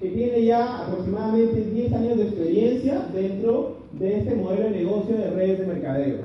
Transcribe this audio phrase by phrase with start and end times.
[0.00, 5.30] que tiene ya aproximadamente 10 años de experiencia dentro de este modelo de negocio de
[5.30, 6.18] redes de mercadeo.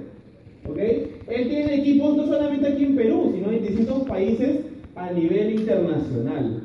[0.68, 0.78] ¿Ok?
[0.80, 4.62] Él tiene equipos no solamente aquí en Perú, sino en distintos países
[4.96, 6.64] a nivel internacional.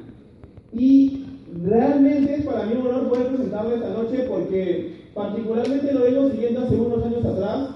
[0.73, 1.27] Y
[1.63, 6.63] realmente es para mí un honor poder presentarlo esta noche porque particularmente lo vengo siguiendo
[6.63, 7.69] hace unos años atrás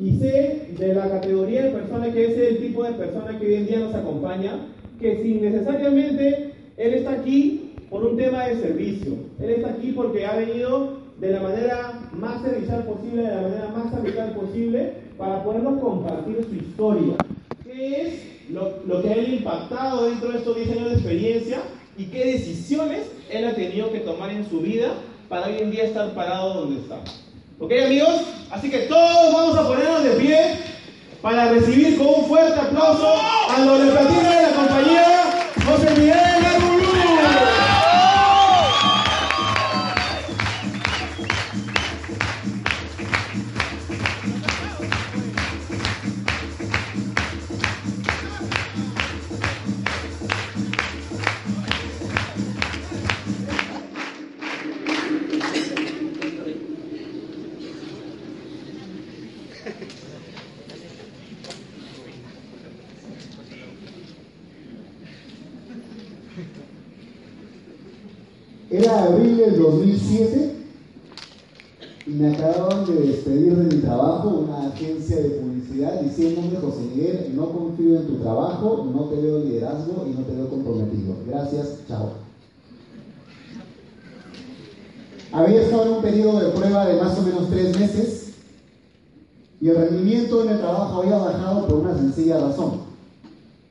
[0.00, 3.54] y sé de la categoría de persona que es el tipo de persona que hoy
[3.54, 4.68] en día nos acompaña,
[5.00, 9.12] que sin necesariamente él está aquí por un tema de servicio.
[9.40, 13.68] Él está aquí porque ha venido de la manera más servicial posible, de la manera
[13.68, 17.14] más amical posible, para podernos compartir su historia.
[17.64, 21.58] ¿Qué es lo, lo que ha impactado dentro de estos 10 años de experiencia
[21.96, 24.94] y qué decisiones él ha tenido que tomar en su vida
[25.28, 26.98] para hoy en día estar parado donde está?
[27.58, 28.22] ¿Ok, amigos?
[28.50, 30.38] Así que todos vamos a ponernos de pie
[31.22, 33.14] para recibir con un fuerte aplauso
[33.48, 35.04] a los de la compañía
[35.66, 36.25] José Miguel
[76.66, 80.48] José Miguel, no confío en tu trabajo, no te veo liderazgo y no te veo
[80.48, 81.14] comprometido.
[81.26, 82.10] Gracias, chao.
[85.32, 88.32] Había estado en un periodo de prueba de más o menos tres meses
[89.60, 92.86] y el rendimiento en el trabajo había bajado por una sencilla razón.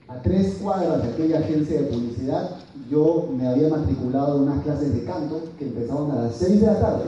[0.08, 2.58] A tres cuadras de aquella agencia de publicidad
[2.90, 6.68] yo me había matriculado en unas clases de canto que empezaban a las 6 de
[6.68, 7.06] la tarde,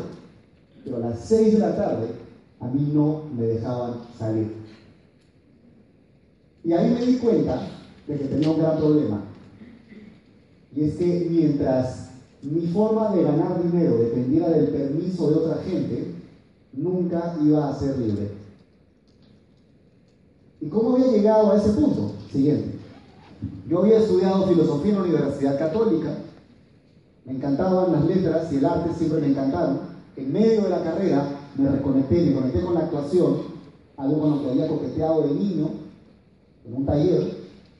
[0.84, 2.08] pero a las 6 de la tarde
[2.60, 4.57] a mí no me dejaban salir.
[6.68, 7.62] Y ahí me di cuenta
[8.06, 9.22] de que tenía un gran problema.
[10.76, 12.10] Y es que mientras
[12.42, 16.14] mi forma de ganar dinero dependiera del permiso de otra gente,
[16.74, 18.32] nunca iba a ser libre.
[20.60, 22.12] ¿Y cómo había llegado a ese punto?
[22.34, 22.78] Siguiente.
[23.70, 26.18] Yo había estudiado filosofía en la Universidad Católica,
[27.24, 29.80] me encantaban las letras y el arte siempre me encantaron.
[30.18, 33.38] En medio de la carrera me reconecté, me conecté con la actuación,
[33.96, 35.87] algo con lo que había coqueteado de niño,
[36.68, 37.38] en un taller,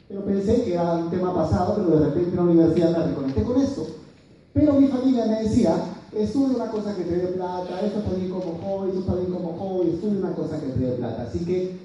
[0.08, 3.44] pero pensé que era un tema pasado, pero de repente en la universidad me reconecté
[3.44, 3.88] con esto.
[4.54, 5.76] Pero mi familia me decía,
[6.16, 9.32] estudia una cosa que te dé plata, esto está bien como hobby, esto está bien
[9.32, 11.24] como hobby, estudia una cosa que te dé plata.
[11.24, 11.78] Así que,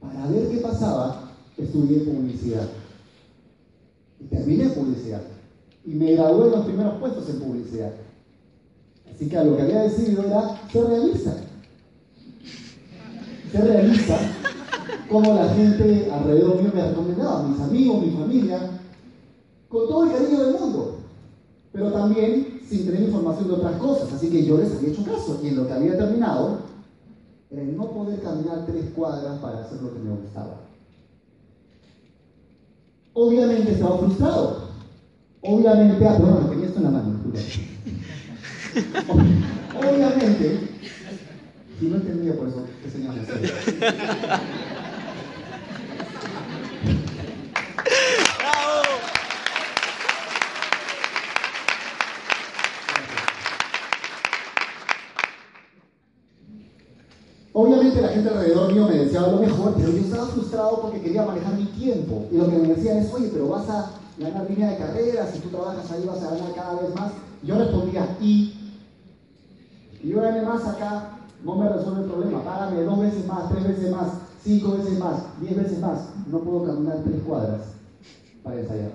[0.00, 2.68] para ver qué pasaba, estudié publicidad.
[4.20, 5.22] Y terminé publicidad.
[5.84, 7.92] Y me gradué en los primeros puestos en publicidad.
[9.12, 11.36] Así que lo que había decidido era ser realista.
[13.52, 14.18] Ser realista,
[15.10, 18.80] como la gente alrededor mío me recomendaba, mis amigos, mi familia,
[19.68, 20.98] con todo el cariño del mundo,
[21.72, 24.12] pero también sin tener información de otras cosas.
[24.12, 26.58] Así que yo les había hecho caso y en lo que había terminado
[27.50, 30.60] era el no poder caminar tres cuadras para hacer lo que me gustaba.
[33.12, 34.64] Obviamente estaba frustrado.
[35.42, 37.20] Obviamente, ah, perdón, tenía esto en la mano.
[39.78, 40.68] Obviamente,
[41.78, 43.14] si no entendía por eso, ¿qué señal
[58.00, 61.54] La gente alrededor mío me decía lo mejor, pero yo estaba frustrado porque quería manejar
[61.54, 62.26] mi tiempo.
[62.30, 65.38] Y lo que me decían es, oye, pero vas a ganar línea de carrera, si
[65.40, 67.12] tú trabajas ahí vas a ganar cada vez más.
[67.42, 68.74] Yo respondía, y,
[70.02, 72.42] y yo gané más acá, no me resuelve el problema.
[72.42, 74.08] Págame dos veces más, tres veces más,
[74.42, 76.00] cinco veces más, diez veces más.
[76.26, 77.60] No puedo caminar tres cuadras
[78.42, 78.92] para ensayar.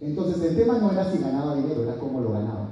[0.00, 2.63] Entonces el tema no era si ganaba dinero, era cómo lo ganaba.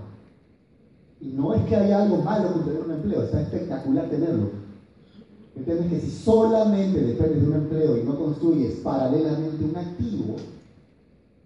[1.22, 4.50] Y no es que haya algo malo con tener un empleo, está espectacular tenerlo.
[5.54, 5.86] ¿Entiendes?
[5.88, 10.36] Que si solamente dependes de un empleo y no construyes paralelamente un activo,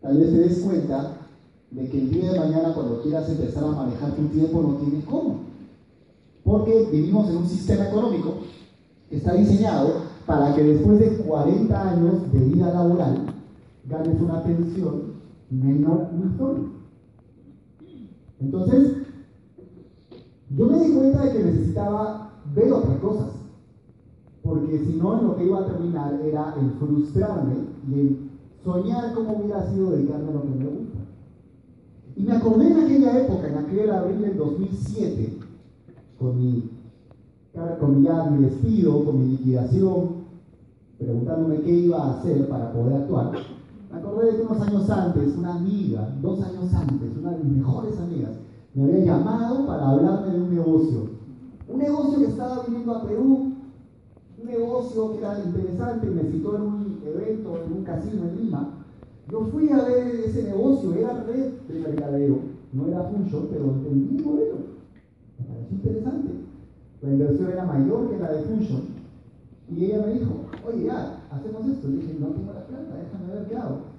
[0.00, 1.16] tal vez te des cuenta
[1.70, 5.04] de que el día de mañana cuando quieras empezar a manejar tu tiempo no tienes
[5.04, 5.40] cómo.
[6.42, 8.36] Porque vivimos en un sistema económico
[9.10, 13.26] que está diseñado para que después de 40 años de vida laboral
[13.88, 15.16] ganes una pensión
[15.50, 16.72] menor una.
[18.40, 18.92] Entonces,
[20.56, 23.28] yo me di cuenta de que necesitaba ver otras cosas,
[24.42, 27.56] porque si no, en lo que iba a terminar era en frustrarme
[27.86, 28.30] y en
[28.64, 30.98] soñar cómo hubiera sido dedicarme a lo que me gusta.
[32.16, 35.38] Y me acordé en aquella época, en aquel abril del 2007,
[36.18, 36.70] con mi,
[37.78, 40.08] con mi, mi despido, con mi liquidación,
[40.96, 43.32] preguntándome qué iba a hacer para poder actuar.
[43.92, 47.58] Me acordé de que unos años antes, una amiga, dos años antes, una de mis
[47.58, 48.45] mejores amigas,
[48.76, 51.08] me había llamado para hablarme de un negocio.
[51.66, 53.54] Un negocio que estaba viniendo a Perú,
[54.38, 58.84] un negocio que era interesante, me citó en un evento, en un casino en Lima.
[59.30, 62.38] Yo fui a ver ese negocio, era red de mercadeo,
[62.74, 64.56] no era function, pero entendí el modelo.
[65.38, 66.28] Me pareció interesante.
[67.00, 68.82] La inversión era mayor que la de Fusion.
[69.70, 70.32] Y ella me dijo,
[70.68, 71.88] oye, ya, hacemos esto.
[71.88, 73.95] Le dije, no tengo la plata, déjame ver qué hago.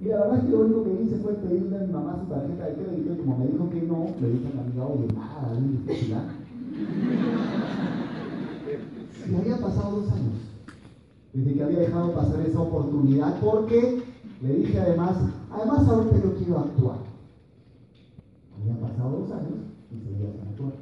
[0.00, 2.32] Y la verdad es que lo único que hice fue pedirle a mi mamá su
[2.32, 5.08] tarjeta de crédito y como me dijo que no, le dije a mi amiga, oye,
[5.12, 6.16] nada, difícil,
[9.28, 10.48] Y había pasado dos años
[11.32, 14.02] desde que había dejado pasar esa oportunidad porque
[14.40, 15.16] le dije además,
[15.50, 16.98] además ahorita yo quiero actuar.
[18.60, 19.58] Habían pasado dos años
[19.90, 20.72] y seguía sin actuar.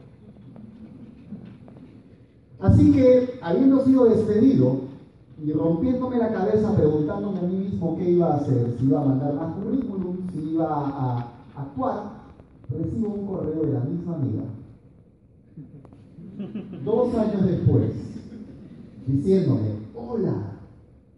[2.61, 4.86] Así que, habiendo sido despedido
[5.43, 9.05] y rompiéndome la cabeza preguntándome a mí mismo qué iba a hacer, si iba a
[9.05, 12.27] mandar más currículum, si iba a actuar,
[12.71, 14.43] recibo un correo de la misma amiga.
[16.85, 17.93] Dos años después,
[19.07, 20.53] diciéndome, hola,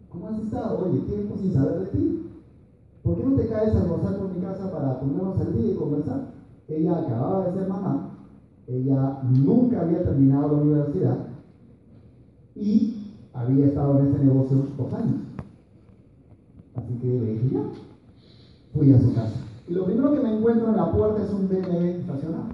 [0.09, 0.85] ¿cómo has estado?
[0.85, 2.25] Oye, tiempo sin saber de ti.
[3.03, 5.75] ¿Por qué no te caes a almorzar por mi casa para ponernos al día y
[5.75, 6.33] conversar?
[6.67, 8.11] Ella acababa de ser mamá,
[8.67, 11.17] ella nunca había terminado la universidad
[12.55, 12.98] y
[13.39, 15.15] había estado en ese negocio dos años.
[16.75, 17.61] Así que le dije ya,
[18.73, 19.37] fui a su casa.
[19.67, 22.49] Y lo primero que me encuentro en la puerta es un BMW estacionado.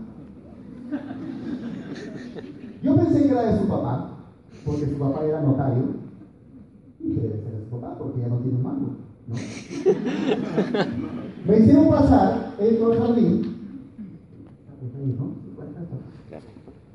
[2.83, 4.11] Yo pensé que era de su papá,
[4.63, 5.83] porque su papá era notario.
[6.99, 8.95] Y dije, debe ser de su papá, porque ya no tiene un mango.
[11.47, 13.55] me hicieron pasar, entro al jardín.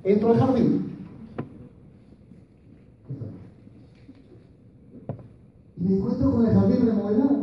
[0.02, 0.90] Entro al jardín
[5.79, 7.36] Y me encuentro con el jardín remodelado,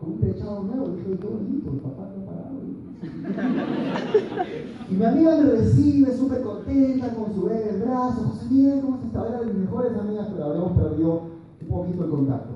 [0.00, 0.88] con un techado nuevo.
[0.88, 2.58] Dije, qué bonito, el papá no parado.
[4.90, 8.22] y mi amiga me recibe súper contenta, con su bebé en el brazo.
[8.22, 9.28] José Miguel, ¿cómo estás?
[9.28, 11.20] Era de mis mejores amigas, pero habíamos perdido
[11.62, 12.54] un poquito el contacto.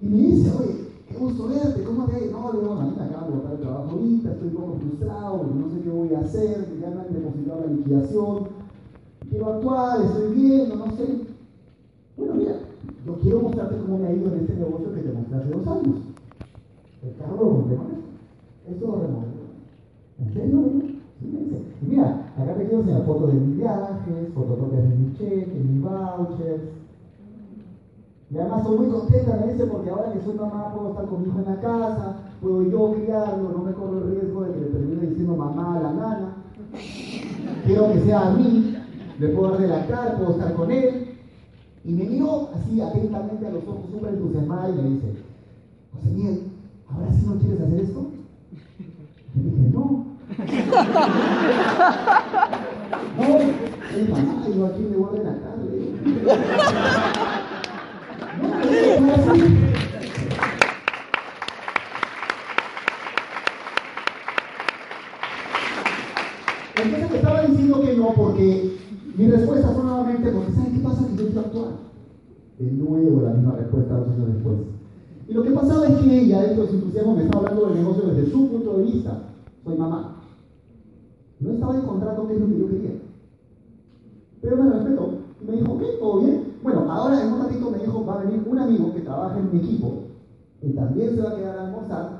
[0.00, 2.30] Y me dice, oye, qué gusto verte, ¿cómo te?
[2.32, 4.74] No, le digo, a mí me acabo de botar el trabajo ahorita, estoy un poco
[4.80, 8.48] frustrado, no sé qué voy a hacer, ya me han depositado la liquidación,
[9.30, 11.20] quiero actuar, estoy viendo, no sé.
[12.16, 12.67] Bueno, mira,
[13.08, 15.66] yo quiero mostrarte cómo me ha ido en este negocio que te mostré hace dos
[15.66, 15.96] años.
[17.02, 17.76] El carro lo compré
[18.68, 19.48] Esto lo remodelé.
[20.18, 20.58] ¿En serio?
[21.22, 25.82] Y mira, acá te quiero enseñar fotos de mis viajes, fotocopias de mis cheques, mis
[25.82, 26.62] vouchers.
[28.30, 31.22] Y además estoy muy contenta, me dice, porque ahora que soy mamá puedo estar con
[31.22, 34.60] mi hijo en la casa, puedo yo criarlo, no me corro el riesgo de que
[34.60, 36.36] le termine diciendo mamá a la nana.
[37.64, 38.76] Quiero que sea a mí,
[39.18, 41.07] le puedo relatar, puedo estar con él.
[41.84, 45.14] Y me miró así atentamente a los ojos, súper entusiasmada, y me dice,
[45.94, 46.42] José Miguel,
[46.88, 48.10] ¿ahora sí no quieres hacer esto?
[49.34, 50.06] Y dije, no.
[53.16, 53.38] no,
[53.96, 55.66] es mamá, yo aquí me voy a tarde.
[58.42, 58.48] no,
[59.00, 59.40] no, así.
[66.76, 68.77] Entonces me estaba diciendo que no porque
[69.18, 71.06] mi respuesta fue nuevamente porque ¿saben qué pasa?
[71.08, 71.70] Que yo quiero actuar.
[72.58, 74.56] De nuevo la misma respuesta dos años después.
[75.26, 77.78] Y lo que pasaba es que ella, dentro de su entusiasmo, me estaba hablando del
[77.78, 79.18] negocio desde su punto de vista.
[79.64, 80.22] Soy mamá.
[81.40, 83.02] No estaba encontrando qué es lo que yo quería.
[84.40, 85.10] Pero me respetó
[85.42, 86.54] y me dijo, ok, todo bien.
[86.62, 89.52] Bueno, ahora en un ratito me dijo, va a venir un amigo que trabaja en
[89.52, 90.04] mi equipo,
[90.62, 92.17] y también se va a quedar a almorzar,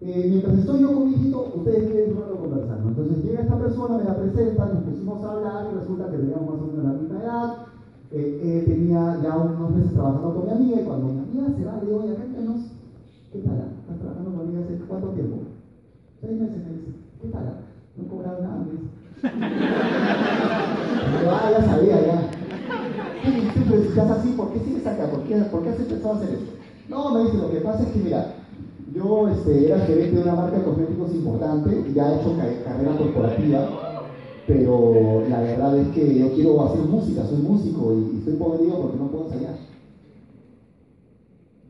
[0.00, 2.88] eh, mientras estoy yo con mi hijito, ustedes quieren solo conversando.
[2.88, 6.50] Entonces llega esta persona, me la presenta, nos pusimos a hablar y resulta que teníamos
[6.50, 7.54] más o menos la misma edad.
[8.10, 11.64] Eh, eh, tenía ya unos meses trabajando con mi amiga y cuando mi amiga se
[11.64, 12.60] va, le digo, oye, cuéntanos,
[13.32, 13.58] ¿qué tal?
[13.80, 15.36] ¿Estás trabajando con mi amiga hace cuánto tiempo?
[16.20, 16.90] Seis meses, me dice,
[17.20, 17.44] ¿qué tal?
[17.96, 18.88] No he cobrado nada, me dice.
[21.28, 22.30] ah, ya sabía, ya.
[23.52, 24.30] ¿Qué pues, si estás así?
[24.30, 25.10] ¿Por qué sigues acá?
[25.10, 26.52] ¿Por qué, ¿Por qué has empezado a hacer esto?
[26.88, 28.34] No, me dice, lo que pasa es que, mira,
[28.94, 33.68] yo este, era gerente de una marca de cosméticos importante, ya he hecho carrera corporativa,
[34.46, 38.98] pero la verdad es que yo quiero hacer música, soy músico y, estoy podrido porque
[38.98, 39.56] no puedo ensayar.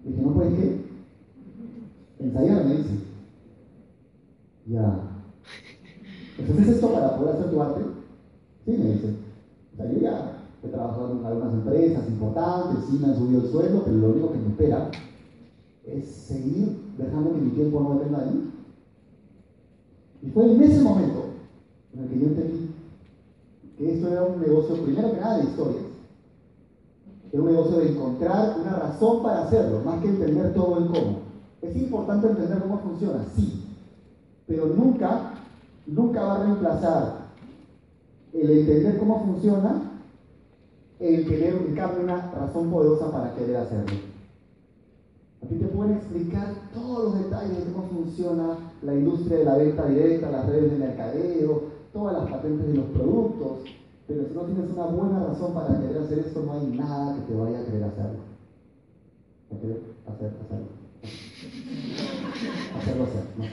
[0.04, 0.80] Dije, ¿no puedes qué?
[2.20, 2.94] Ensayar, me dice.
[4.66, 5.00] Ya.
[6.38, 7.80] Entonces, ¿esto para poder hacer tu arte?
[8.64, 9.14] Sí, me dice.
[9.74, 10.32] O sea, yo ya
[10.62, 14.32] he trabajado en algunas empresas importantes, sí me han subido el sueldo, pero lo único
[14.32, 14.90] que me espera
[15.92, 18.52] es seguir dejando que mi tiempo no dependa de mí.
[20.34, 21.24] Fue en ese momento
[21.94, 22.70] en el que yo entendí
[23.76, 25.84] que esto era un negocio, primero que nada, de historias.
[27.32, 31.18] Era un negocio de encontrar una razón para hacerlo, más que entender todo el cómo.
[31.62, 33.64] Es importante entender cómo funciona, sí,
[34.46, 35.34] pero nunca,
[35.86, 37.28] nunca va a reemplazar
[38.32, 39.82] el entender cómo funciona
[40.98, 44.07] el tener en una razón poderosa para querer hacerlo.
[45.42, 49.56] A ti te pueden explicar todos los detalles de cómo funciona la industria de la
[49.56, 53.58] venta directa, las redes de mercadeo, todas las patentes de los productos,
[54.06, 57.20] pero si no tienes una buena razón para querer hacer esto, no hay nada que
[57.32, 58.18] te vaya a querer hacerlo.
[59.52, 60.68] A querer hacer, hacerlo.
[62.78, 63.44] Hacerlo hacer, ¿no?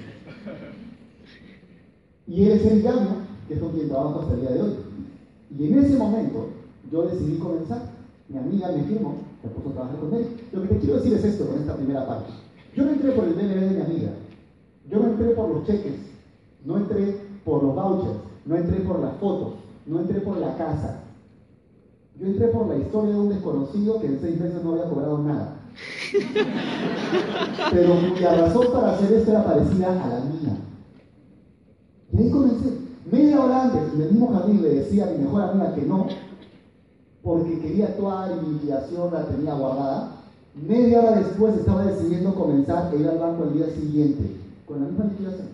[2.27, 4.75] Y él es el llamo, que es con quien trabajo hasta el día de hoy.
[5.57, 6.47] Y en ese momento
[6.91, 7.93] yo decidí comenzar.
[8.27, 10.27] Mi amiga me firmó, me puso a trabajar con él.
[10.51, 12.31] Lo que te quiero decir es esto con esta primera parte.
[12.75, 14.09] Yo no entré por el DNB de mi amiga.
[14.89, 15.93] Yo no entré por los cheques.
[16.65, 18.17] No entré por los vouchers.
[18.45, 19.53] No entré por las fotos.
[19.85, 20.99] No entré por la casa.
[22.19, 25.17] Yo entré por la historia de un desconocido que en seis meses no había cobrado
[25.19, 25.55] nada.
[27.71, 30.57] Pero la razón para hacer esto era parecida a la mía.
[32.13, 32.85] Y ahí comencé.
[33.11, 36.07] Media hora antes, en el mismo jardín le decía a mi mejor amiga que no,
[37.25, 40.11] porque quería y mi liquidación la tenía guardada.
[40.53, 44.85] Media hora después estaba decidiendo comenzar e ir al banco el día siguiente, con la
[44.85, 45.47] misma liquidación.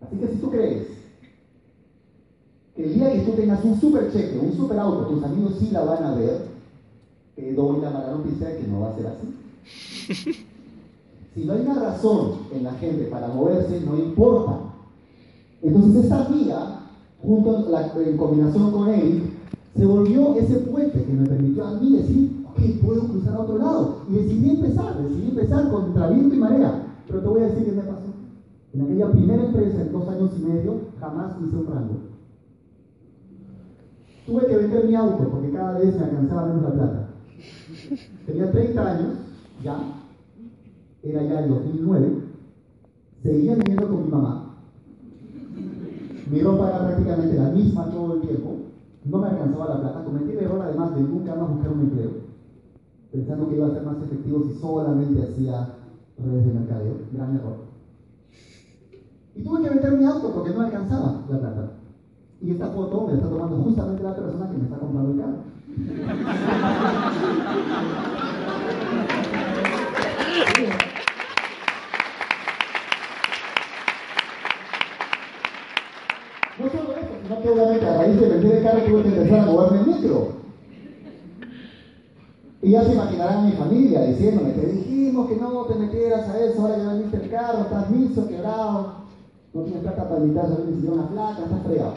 [0.00, 0.88] Así que si tú crees
[2.74, 5.70] que el día que tú tengas un super cheque, un super auto, tus amigos sí
[5.70, 6.48] la van a ver,
[7.36, 10.46] te doy la mala noticia de que no va a ser así.
[11.32, 14.58] Si no hay una razón en la gente para moverse, no importa.
[15.62, 16.85] Entonces esta amiga,
[17.22, 19.32] junto la, en combinación con él,
[19.76, 23.58] se volvió ese puente que me permitió a mí decir, ok, puedo cruzar a otro
[23.58, 24.02] lado.
[24.08, 26.94] Y decidí empezar, decidí empezar contra viento y marea.
[27.06, 28.06] Pero te voy a decir qué me pasó.
[28.72, 31.94] En aquella primera empresa, en dos años y medio, jamás hice un rango.
[34.26, 37.08] Tuve que vender mi auto porque cada vez me alcanzaba menos la plata.
[38.26, 39.14] Tenía 30 años,
[39.62, 39.78] ya,
[41.02, 42.08] era ya el 2009,
[43.22, 44.45] seguía viviendo con mi mamá.
[46.30, 48.56] Mi ropa era prácticamente la misma todo el tiempo,
[49.04, 50.04] no me alcanzaba la plata.
[50.04, 52.10] Cometí el error además de nunca más buscar un empleo,
[53.12, 55.68] pensando que iba a ser más efectivo si solamente hacía
[56.18, 56.94] redes de mercadeo.
[57.12, 57.56] Gran error.
[59.36, 61.72] Y tuve que vender mi auto porque no alcanzaba la plata.
[62.40, 65.36] Y esta foto me está tomando justamente la persona que me está comprando el carro.
[76.58, 76.66] No
[77.26, 79.86] sino que obviamente a raíz de vender el carro tuve que empezar a moverme en
[79.86, 80.28] micro.
[82.62, 86.62] Y ya se imaginarán mi familia diciéndome, te dijimos que no te metieras a eso,
[86.62, 88.94] ahora ya vendiste el carro, estás miso, quebrado,
[89.54, 91.94] no tienes plata para invitar a siquiera una placa, estás fregado.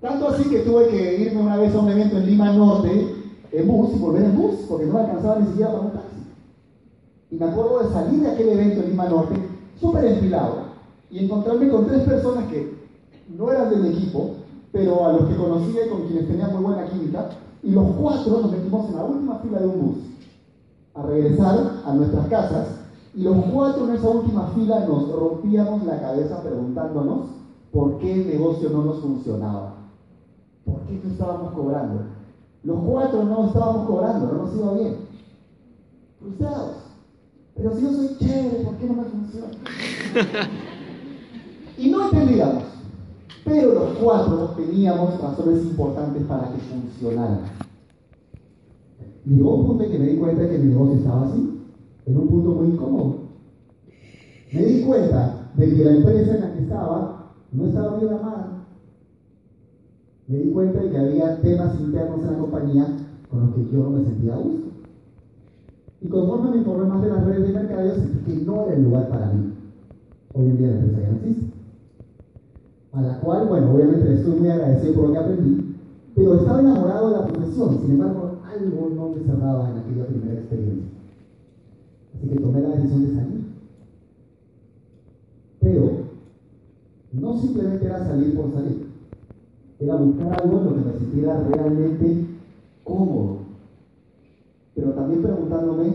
[0.00, 3.14] Tanto así que tuve que irme una vez a un evento en Lima Norte
[3.52, 6.16] en bus y volver en bus, porque no me alcanzaba ni siquiera para un taxi.
[7.30, 9.34] Y me acuerdo de salir de aquel evento en Lima Norte,
[9.80, 10.66] súper enfilado,
[11.10, 12.75] y encontrarme con tres personas que
[13.28, 14.30] no eran del equipo,
[14.72, 17.30] pero a los que conocía y con quienes tenía muy buena química,
[17.62, 19.96] y los cuatro nos metimos en la última fila de un bus
[20.94, 22.68] a regresar a nuestras casas,
[23.14, 27.26] y los cuatro en esa última fila nos rompíamos la cabeza preguntándonos
[27.72, 29.74] por qué el negocio no nos funcionaba,
[30.64, 32.02] por qué no estábamos cobrando.
[32.62, 34.96] Los cuatro no estábamos cobrando, no nos iba bien.
[36.18, 36.76] Frustrados.
[37.54, 39.46] Pero si yo soy chévere, ¿por qué no me funciona?
[41.78, 42.75] y no entendíamos.
[43.46, 47.38] Pero los cuatro teníamos razones importantes para que funcionara.
[49.24, 51.60] Llegó un punto en que me di cuenta que mi negocio estaba así,
[52.06, 53.18] en un punto muy incómodo.
[54.52, 58.66] Me di cuenta de que la empresa en la que estaba no estaba bien amada.
[60.26, 62.96] Me di cuenta de que había temas internos en la compañía
[63.30, 64.66] con los que yo no me sentía a gusto.
[66.00, 68.82] Y conforme me informé más de las redes de mercadeo, sentí que no era el
[68.82, 69.52] lugar para mí.
[70.34, 71.55] Hoy en día la empresa ya no existe.
[72.96, 75.76] A la cual, bueno, obviamente estoy muy agradecido por lo que aprendí,
[76.14, 77.78] pero estaba enamorado de la profesión.
[77.82, 80.86] Sin embargo, algo no me cerraba en aquella primera experiencia.
[82.14, 83.44] Así que tomé la decisión de salir.
[85.60, 85.90] Pero
[87.12, 88.86] no simplemente era salir por salir,
[89.78, 92.26] era buscar algo en lo que me sintiera realmente
[92.82, 93.40] cómodo.
[94.74, 95.92] Pero también preguntándome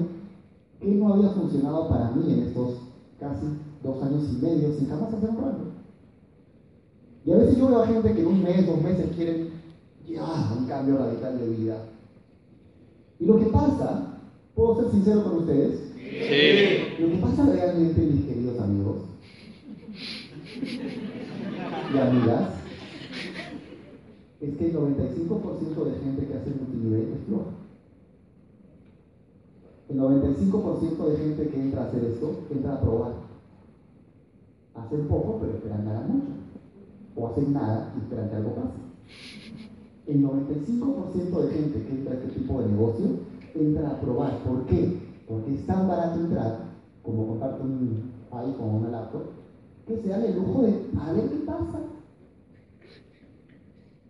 [0.80, 2.76] qué no había funcionado para mí en estos
[3.20, 3.48] casi
[3.84, 5.71] dos años y medio sin jamás hacer un.
[7.26, 9.50] Y a veces yo veo a gente que en un mes, dos meses quieren
[10.08, 11.86] ya un cambio radical de vida.
[13.20, 14.18] Y lo que pasa,
[14.56, 15.92] puedo ser sincero con ustedes,
[17.00, 18.98] Lo que pasa realmente, mis queridos amigos
[21.94, 22.50] y amigas,
[24.42, 27.52] es que el 95% de gente que hace multinivel es floja.
[29.90, 33.14] El 95% de gente que entra a hacer esto entra a probar.
[34.74, 36.41] Hacen poco, pero esperan ganar mucho.
[37.16, 38.78] O hacen nada y esperan que algo pase.
[40.08, 43.06] El 95% de gente que entra a este tipo de negocio
[43.54, 44.38] entra a probar.
[44.40, 44.98] ¿Por qué?
[45.28, 46.60] Porque es tan barato entrar,
[47.04, 49.24] como comprarte un iPhone o una laptop,
[49.88, 51.80] que se dan el lujo de a ver qué pasa.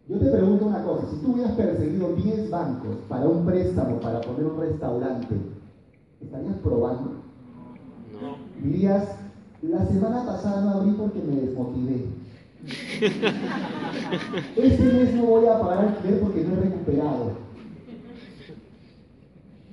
[0.07, 4.19] Yo te pregunto una cosa, si tú hubieras perseguido 10 bancos para un préstamo, para
[4.21, 5.35] poner un restaurante,
[6.19, 7.11] ¿estarías probando?
[8.21, 8.35] No.
[8.61, 9.07] Dirías,
[9.61, 12.20] la semana pasada no abrí porque me desmotivé.
[14.55, 17.31] Este mes no voy a pagar alquiler porque no he recuperado.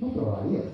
[0.00, 0.64] No probarías.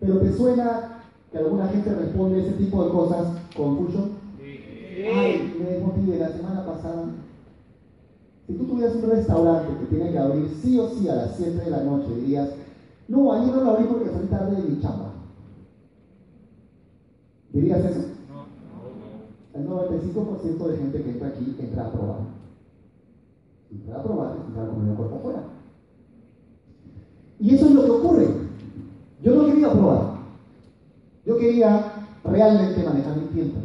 [0.00, 4.10] Pero te suena que alguna gente responde ese tipo de cosas con Fusion.
[4.40, 7.04] Ay, me desmotivé la semana pasada.
[8.46, 11.64] Si tú tuvieras un restaurante que tiene que abrir sí o sí a las 7
[11.64, 12.48] de la noche, dirías,
[13.06, 15.12] no, ayer no lo abrí porque salí tarde de mi chamba.
[17.52, 18.17] ¿Dirías eso?
[19.58, 22.18] El 95% de gente que entra aquí entra a probar.
[23.72, 25.42] Entra a probar, entra a comer puerta afuera.
[27.40, 28.28] Y eso es lo que ocurre.
[29.20, 30.18] Yo no quería probar.
[31.26, 31.92] Yo quería
[32.24, 33.58] realmente manejar mi tiempo.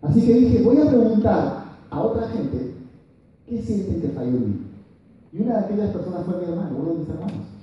[0.00, 2.74] Así que dije, voy a preguntar a otra gente
[3.46, 4.66] qué sienten que falló en mí.
[5.32, 7.53] Y una de aquellas personas fue mi hermano, uno de mis hermanos.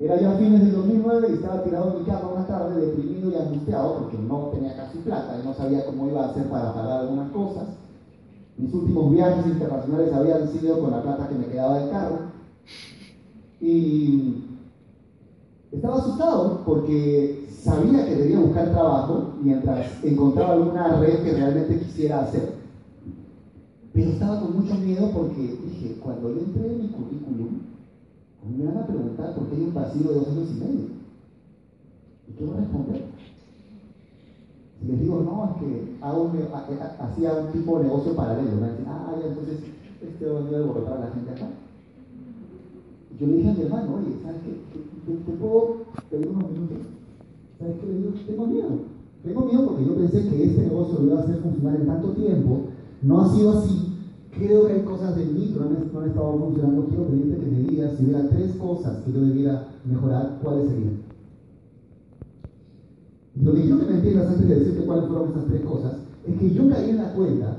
[0.00, 3.34] Era ya fines del 2009 y estaba tirado en mi cama una tarde deprimido y
[3.34, 7.00] angustiado porque no tenía casi plata y no sabía cómo iba a hacer para pagar
[7.00, 7.64] algunas cosas.
[8.56, 12.18] Mis últimos viajes internacionales habían sido con la plata que me quedaba del carro.
[13.60, 14.44] Y
[15.72, 22.20] estaba asustado porque sabía que debía buscar trabajo mientras encontraba alguna red que realmente quisiera
[22.20, 22.52] hacer.
[23.92, 27.77] Pero estaba con mucho miedo porque dije, cuando yo entré en mi currículum,
[28.56, 30.86] me van a preguntar por qué hay un vacío de dos años y medio.
[32.28, 33.04] ¿Y qué voy a responder?
[34.80, 36.38] Si les digo, no, es que hago un,
[37.00, 38.50] hacía un tipo de negocio paralelo.
[38.86, 39.58] Ah, entonces
[40.00, 41.48] este va a venir a alborotar a la gente acá.
[43.18, 45.12] Yo le dije a mi hermano, oye, ¿sabes qué?
[45.12, 45.76] ¿Te, te puedo
[46.08, 46.78] pedir unos minutos?
[47.58, 48.10] ¿Sabes qué le digo?
[48.26, 48.68] Tengo miedo.
[49.24, 52.12] Tengo miedo porque yo pensé que este negocio lo iba a hacer funcionar en tanto
[52.12, 52.60] tiempo.
[53.02, 53.87] No ha sido así.
[54.38, 55.66] Creo que hay cosas de mí que no
[56.00, 56.86] han, estado funcionando.
[56.86, 60.98] Quiero pedirte que me digas si hubiera tres cosas que yo debiera mejorar, ¿cuáles serían?
[63.42, 65.92] Lo que quiero que me entiendas antes de decirte cuáles fueron esas tres cosas
[66.24, 67.56] es que yo caí en la cuenta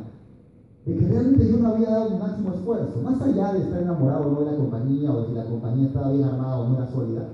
[0.85, 4.27] de que realmente yo no había dado el máximo esfuerzo, más allá de estar enamorado
[4.27, 6.91] o no de la compañía o si la compañía estaba bien armada o no era
[6.91, 7.27] sólida,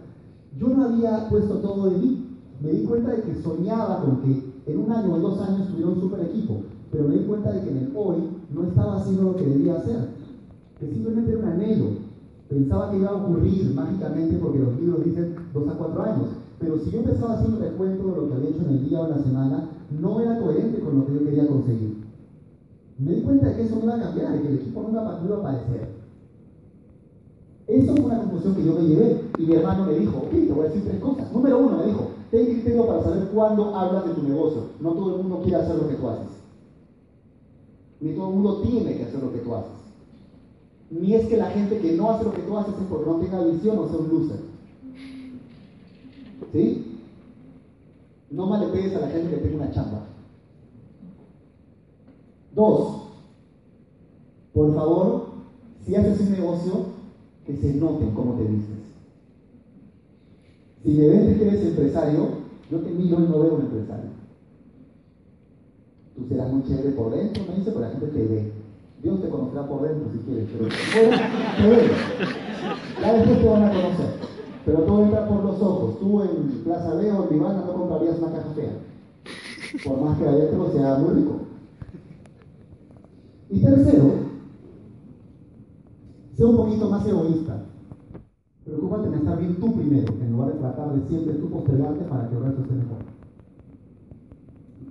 [0.58, 2.22] yo no había puesto todo de mí.
[2.62, 5.90] Me di cuenta de que soñaba con que en un año o dos años tuviera
[5.90, 6.62] un super equipo,
[6.96, 8.16] pero me di cuenta de que en el hoy
[8.54, 10.12] no estaba haciendo lo que debía hacer,
[10.80, 11.86] que simplemente era un anhelo.
[12.48, 16.28] Pensaba que iba a ocurrir mágicamente porque los libros dicen dos a cuatro años,
[16.58, 19.06] pero si yo empezaba haciendo recuento de lo que había hecho en el día o
[19.06, 22.06] en la semana, no era coherente con lo que yo quería conseguir.
[22.98, 24.90] Me di cuenta de que eso no iba a cambiar, de que el equipo no
[24.92, 25.90] iba, iba a aparecer.
[27.68, 30.54] Eso fue una conclusión que yo me llevé y mi hermano me dijo, ok, te
[30.54, 31.30] voy a decir tres cosas.
[31.34, 34.62] Número uno, me dijo, ten criterio para saber cuándo hablas de tu negocio.
[34.80, 36.35] No todo el mundo quiere hacer lo que tú haces.
[38.02, 39.72] Ni todo el mundo tiene que hacer lo que tú haces.
[40.92, 43.18] Ni es que la gente que no hace lo que tú haces es porque no
[43.18, 44.40] tenga visión o sea un loser.
[46.52, 47.00] ¿Sí?
[48.32, 50.06] No malepegues a la gente que tenga una chamba.
[52.54, 53.06] Dos,
[54.54, 55.26] por favor,
[55.86, 56.86] si haces un negocio,
[57.46, 58.76] que se noten cómo te vistes.
[60.84, 62.28] Si me ven que eres empresario,
[62.72, 64.05] yo te miro y no veo un empresario.
[66.16, 68.52] Tú serás muy chévere por dentro, me dice, pero la gente te ve.
[69.04, 71.24] Dios te conocerá por dentro si quieres, pero fuera
[73.24, 74.10] te te van a conocer.
[74.66, 76.00] Pero todo entra por los ojos.
[76.00, 78.72] Tú en Plaza B o en Vivana no comprarías una caja fea.
[79.84, 81.36] Por más que adentro sea muy rico.
[83.50, 84.12] Y tercero,
[86.36, 87.62] sé un poquito más egoísta.
[88.64, 92.28] Preocúpate en estar bien tú primero, en lugar de tratar de siempre tú postergarte para
[92.28, 92.98] que el resto esté mejor.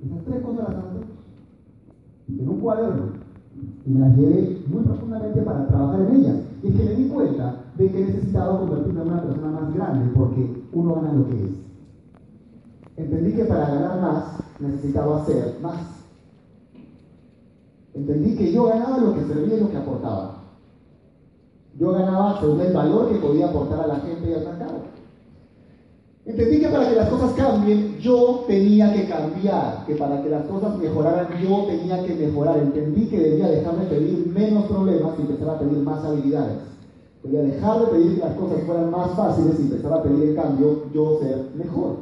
[0.06, 1.13] Esas tres cosas las haces
[2.28, 3.24] en un cuaderno
[3.86, 6.36] y me las llevé muy profundamente para trabajar en ellas.
[6.62, 10.64] Y que me di cuenta de que necesitaba convertirme en una persona más grande porque
[10.72, 11.50] uno gana lo que es.
[12.96, 14.24] Entendí que para ganar más
[14.60, 16.04] necesitaba hacer más.
[17.92, 20.42] Entendí que yo ganaba lo que servía y lo que aportaba.
[21.78, 24.93] Yo ganaba según el valor que podía aportar a la gente y al mercado.
[26.26, 30.46] Entendí que para que las cosas cambien, yo tenía que cambiar, que para que las
[30.46, 32.58] cosas mejoraran, yo tenía que mejorar.
[32.58, 36.58] Entendí que debía dejar de pedir menos problemas y empezar a pedir más habilidades.
[37.22, 40.36] Debía dejar de pedir que las cosas fueran más fáciles y empezar a pedir, en
[40.36, 41.96] cambio, yo ser mejor.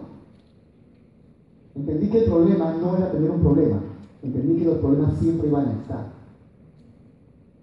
[1.74, 3.80] Entendí que el problema no era tener un problema,
[4.22, 6.12] entendí que los problemas siempre iban a estar.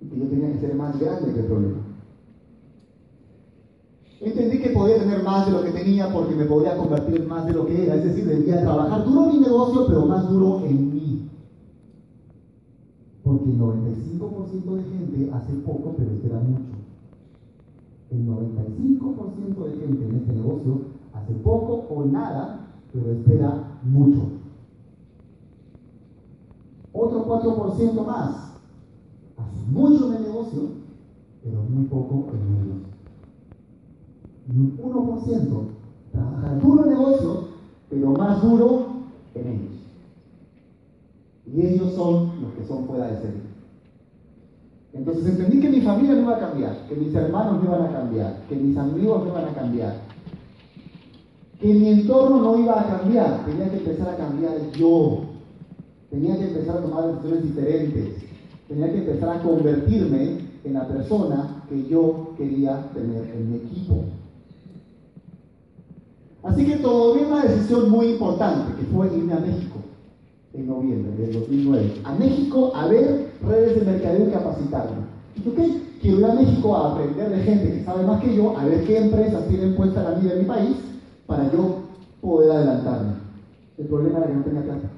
[0.01, 1.78] Y que yo tenía que ser más grande que el problema.
[4.21, 7.45] Entendí que podía tener más de lo que tenía porque me podía convertir en más
[7.45, 7.95] de lo que era.
[7.95, 11.29] Es decir, debía trabajar duro mi negocio, pero más duro en mí.
[13.23, 16.63] Porque el 95% de gente hace poco, pero espera mucho.
[18.11, 20.81] El 95% de gente en este negocio
[21.13, 24.19] hace poco o nada, pero espera mucho.
[26.91, 28.53] Otro 4% más
[29.37, 30.61] hace mucho en el negocio,
[31.41, 32.98] pero muy poco en ellos
[34.51, 35.47] y un 1%
[36.11, 37.47] trabaja duro en negocio,
[37.89, 38.87] pero más duro
[39.35, 39.75] en ellos.
[41.45, 43.49] Y ellos son los que son fuera de serie.
[44.93, 47.91] Entonces entendí que mi familia no iba a cambiar, que mis hermanos no iban a
[47.91, 49.95] cambiar, que mis amigos no iban a cambiar,
[51.59, 55.25] que mi entorno no iba a cambiar, tenía que empezar a cambiar yo,
[56.09, 58.15] tenía que empezar a tomar decisiones diferentes,
[58.67, 64.05] tenía que empezar a convertirme en la persona que yo quería tener en mi equipo.
[66.43, 69.79] Así que tomé una decisión muy importante, que fue irme a México
[70.53, 72.01] en noviembre del 2009.
[72.03, 74.97] A México a ver redes de mercadeo y capacitarme.
[75.35, 75.81] ¿Y qué?
[76.01, 78.85] Quiero ir a México a aprender de gente que sabe más que yo, a ver
[78.85, 80.75] qué empresas tienen puesta la vida en mi país,
[81.27, 81.79] para yo
[82.21, 83.13] poder adelantarme.
[83.77, 84.89] El problema era que no tenía plata.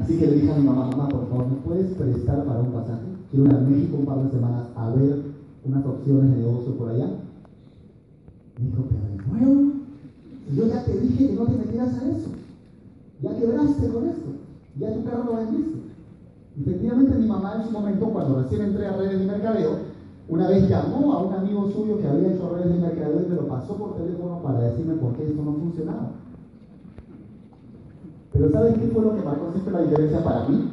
[0.00, 2.72] Así que le dije a mi mamá, mamá, por favor, ¿me puedes prestar para un
[2.72, 3.02] pasaje?
[3.30, 5.22] Quiero ir a México un par de semanas a ver
[5.64, 7.08] unas opciones de negocio por allá.
[8.58, 9.72] Me dijo, pero de nuevo,
[10.54, 12.30] yo ya te dije que no te metieras a eso.
[13.22, 14.28] Ya quebraste con esto.
[14.78, 15.78] Ya tu carro lo vendiste.
[16.60, 19.76] Efectivamente, mi mamá en su momento, cuando recién entré a redes de mercadeo,
[20.28, 23.36] una vez llamó a un amigo suyo que había hecho redes de mercadeo y me
[23.36, 26.10] lo pasó por teléfono para decirme por qué esto no funcionaba.
[28.32, 30.70] Pero ¿sabes qué fue lo que marcó siempre la diferencia para mí?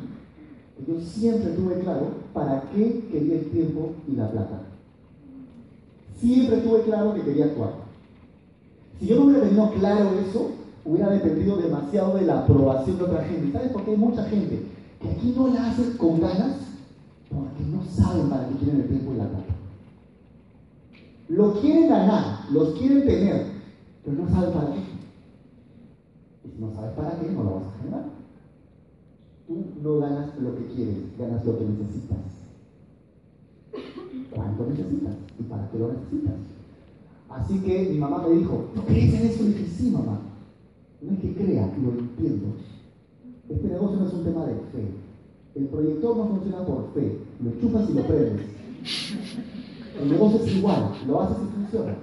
[0.87, 4.74] Yo siempre tuve claro para qué quería el tiempo y la plata.
[6.19, 7.73] Siempre tuve claro que quería actuar.
[8.99, 10.51] Si yo no hubiera tenido claro eso,
[10.85, 13.51] hubiera dependido demasiado de la aprobación de otra gente.
[13.51, 14.61] ¿Sabes por qué hay mucha gente
[15.01, 16.57] que aquí no la hace con ganas?
[17.29, 19.55] Porque no saben para qué quieren el tiempo y la plata.
[21.27, 23.47] Lo quieren ganar, los quieren tener,
[24.03, 24.79] pero no saben para qué.
[26.45, 28.05] Y si no sabes para qué, no lo vas a generar.
[29.47, 32.34] Tú no ganas lo que quieres, ganas lo que necesitas.
[34.31, 35.15] ¿Cuánto necesitas?
[35.39, 36.35] ¿Y para qué lo necesitas?
[37.29, 39.43] Así que mi mamá me dijo, ¿tú crees en eso?
[39.43, 40.19] Y dije, sí, mamá.
[41.01, 42.47] No es que crea, lo entiendo.
[43.49, 44.87] Este negocio no es un tema de fe.
[45.55, 47.19] El proyector no funciona por fe.
[47.43, 48.45] Lo chupas y lo prendes.
[50.01, 50.91] El negocio es igual.
[51.07, 51.95] Lo haces y funciona.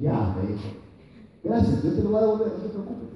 [0.00, 0.68] Ya, me dijo.
[1.44, 3.08] Gracias, yo te lo voy a devolver, no te preocupes.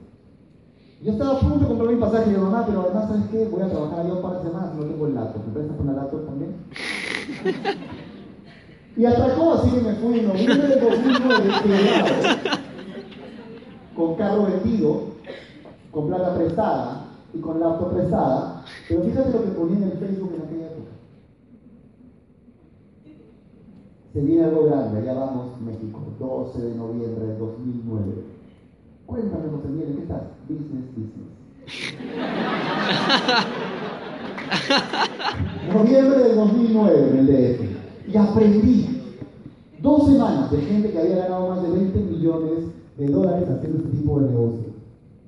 [1.02, 3.44] Yo estaba a punto de comprar mi pasaje y yo, mamá, pero además, ¿sabes qué?
[3.48, 5.46] Voy a trabajar allá un par de semanas, no tengo el laptop.
[5.46, 6.54] ¿Me prestas la laptop también?
[8.96, 11.50] Y atracó, así que me fui en noviembre de 2009,
[13.94, 15.02] con carro vendido,
[15.90, 17.04] con plata prestada
[17.34, 18.64] y con laptop prestada.
[18.88, 20.92] Pero fíjate lo que ponía en el Facebook en aquella época.
[24.14, 28.35] Se viene algo grande, allá vamos México, 12 de noviembre de 2009.
[29.06, 30.22] Cuéntame, José Miguel, ¿en qué estás?
[30.48, 31.28] Business, business.
[35.72, 37.60] Noviembre del 2009 en el DF.
[38.12, 39.02] Y aprendí
[39.80, 42.64] dos semanas de gente que había ganado más de 20 millones
[42.98, 44.66] de dólares haciendo este tipo de negocio.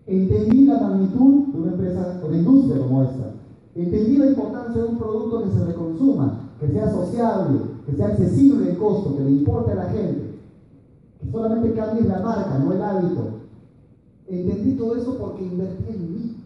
[0.07, 3.31] Entendí la magnitud de una empresa, de una industria como esta.
[3.77, 8.71] Entendí la importancia de un producto que se reconsuma, que sea sociable, que sea accesible
[8.71, 10.41] en costo, que le importe a la gente.
[11.21, 13.38] Que solamente cambie la marca, no el hábito.
[14.29, 16.37] Entendí todo eso porque invertí en mí.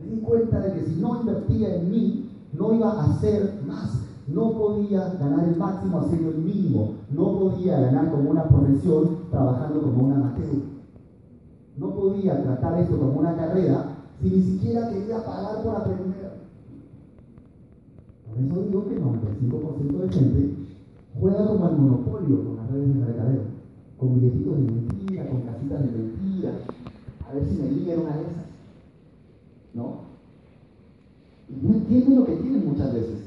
[0.00, 4.00] Me di cuenta de que si no invertía en mí, no iba a hacer más.
[4.26, 6.94] No podía ganar el máximo haciendo el mínimo.
[7.10, 10.74] No podía ganar como una profesión trabajando como una amateur.
[11.76, 16.14] No podía tratar esto como una carrera si ni siquiera quería pagar por aprender.
[18.26, 20.54] Por eso digo que el 95% de gente
[21.20, 23.42] juega como el monopolio con las redes de mercadeo,
[23.98, 26.23] con billetitos de mentira, con casitas de mentira.
[26.50, 28.44] A ver si me liga una de esas.
[29.74, 30.04] ¿No?
[31.48, 33.18] Y no entienden lo que tienen muchas veces.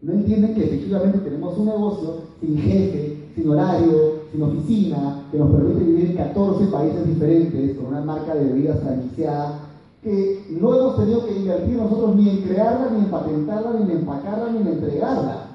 [0.00, 5.50] No entienden que efectivamente tenemos un negocio sin jefe, sin horario, sin oficina, que nos
[5.50, 9.60] permite vivir en 14 países diferentes, con una marca de bebidas franquiciada,
[10.02, 13.98] que no hemos tenido que invertir nosotros ni en crearla, ni en patentarla, ni en
[13.98, 15.47] empacarla, ni en entregarla.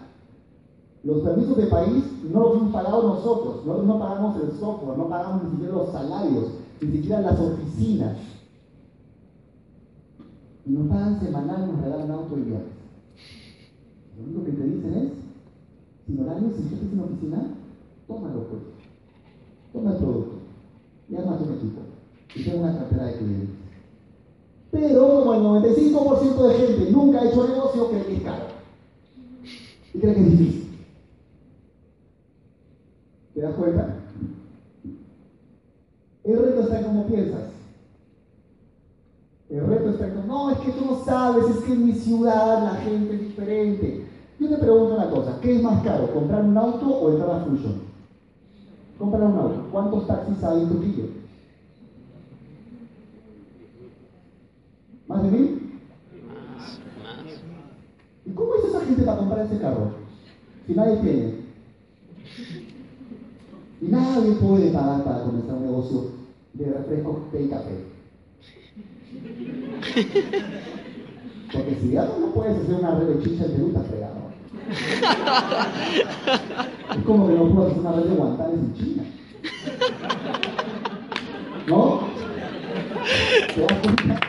[1.04, 5.10] Los permisos de país no los hemos pagado nosotros, nosotros no pagamos el software, no
[5.10, 6.46] pagamos ni siquiera los salarios,
[6.82, 8.18] ni siquiera las oficinas.
[10.66, 12.68] Y nos pagan semanal, nos regalan auto y viajes.
[14.18, 15.12] Lo único que te dicen es,
[16.06, 17.48] sin horario, sin jefe, sin oficina,
[18.08, 18.62] tómalo pues.
[19.74, 20.36] Toma el producto.
[21.10, 21.82] Y arma tu equipo.
[22.36, 23.56] Y tenga una cartera de clientes.
[24.72, 28.46] Pero como el 95% de gente nunca ha hecho negocio, cree que es caro.
[29.94, 30.64] Y cree que es difícil.
[33.34, 33.96] ¿Te das cuenta?
[36.24, 37.42] El reto está en cómo piensas.
[39.50, 42.76] El reto está en no, es que tú no sabes, es en mi ciudad la
[42.82, 44.06] gente es diferente.
[44.40, 47.46] Yo te pregunto una cosa, ¿qué es más caro, comprar un auto o entrar a
[47.46, 47.82] Fusion?
[48.98, 49.68] Comprar un auto.
[49.72, 51.04] ¿Cuántos taxis hay en Trujillo?
[55.08, 55.80] ¿Más de mil?
[56.28, 56.80] Más.
[58.26, 59.92] ¿Y cómo es esa gente para comprar ese carro?
[60.66, 61.44] Si nadie tiene.
[63.82, 66.12] Y nadie puede pagar para comenzar un negocio
[66.54, 67.94] de refrescos, té café.
[71.54, 74.24] Porque si ya no puedes hacer una red de chicha en Perú, estás fregado.
[76.98, 79.04] Es como que no puedes hacer una red de guantanes en China.
[81.68, 82.00] ¿No?
[83.54, 84.20] ¿Te das cuenta?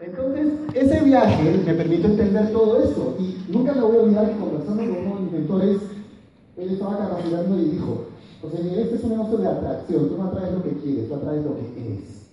[0.00, 3.16] Entonces, ese viaje me permitió entender todo esto.
[3.18, 5.80] Y nunca me voy a olvidar que conversando con uno de mis mentores,
[6.56, 8.05] él estaba capacitando y dijo,
[8.46, 10.08] José Miguel, este es un negocio de atracción.
[10.08, 12.26] Tú no atraes lo que quieres, tú atraes lo que eres.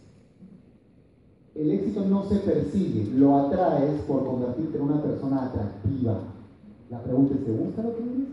[1.56, 6.20] El éxito no se persigue, lo atraes por convertirte en una persona atractiva.
[6.92, 8.28] La pregunta es, ¿te gusta lo que eres?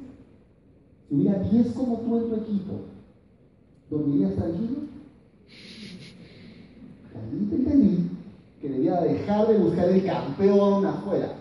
[1.08, 2.72] Si hubiera 10 como tú en tu equipo,
[3.90, 4.80] ¿dormirías tranquilo?
[7.14, 8.10] Ahí te entendí
[8.60, 11.32] que debía dejar de buscar el campeón afuera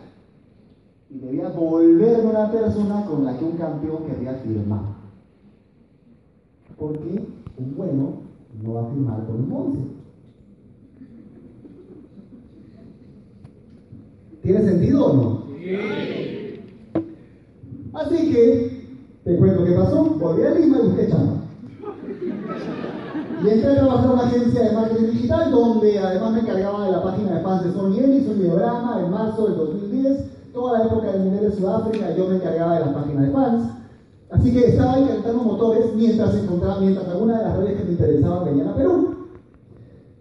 [1.10, 4.99] y debía volverme una persona con la que un campeón querría firmar.
[6.80, 8.22] Porque un bueno
[8.64, 9.80] no va a firmar con un once.
[14.42, 15.44] ¿Tiene sentido o no?
[17.94, 18.86] Así que,
[19.26, 20.06] te cuento qué pasó.
[20.06, 21.34] Volví a Lima y busqué chamba.
[23.44, 26.92] Y entré a trabajar en una agencia de marketing digital donde además me encargaba de
[26.92, 31.12] la página de fans de Sony Ericsson, videograma, en marzo del 2010, toda la época
[31.12, 33.79] del Mundial de Sudáfrica, yo me encargaba de la página de fans.
[34.32, 38.46] Así que estaba calentando motores mientras encontraba, mientras alguna de las redes que me interesaban
[38.46, 39.16] venían a Perú.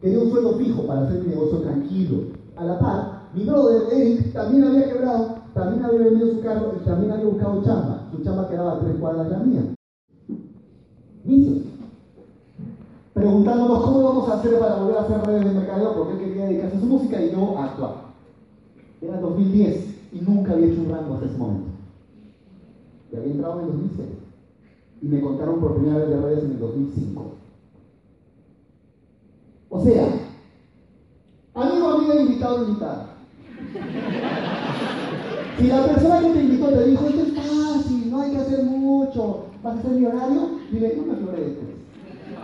[0.00, 2.18] Quería un sueldo fijo para hacer mi negocio tranquilo.
[2.56, 6.84] A la par, mi brother Eric también había quebrado, también había vendido su carro y
[6.84, 8.08] también había buscado chamba.
[8.10, 9.62] Su chamba quedaba a tres cuadras de la mía.
[11.24, 11.58] Vicios
[13.18, 16.44] preguntándonos cómo vamos a hacer para volver a hacer redes de mercadeo porque él quería
[16.46, 17.94] dedicarse a su música y yo a actuar.
[19.00, 21.77] Era 2010 y nunca había hecho un rango hasta ese momento.
[23.12, 24.08] Y había entrado en el 2006.
[25.02, 27.34] Y me contaron por primera vez de redes en el 2005.
[29.70, 30.08] O sea,
[31.54, 33.14] amigo, amiga, invitado, invitada.
[35.58, 38.62] Si la persona que te invitó te dijo, esto es fácil, no hay que hacer
[38.64, 41.78] mucho, vas a ser millonario, dile, no me flore después.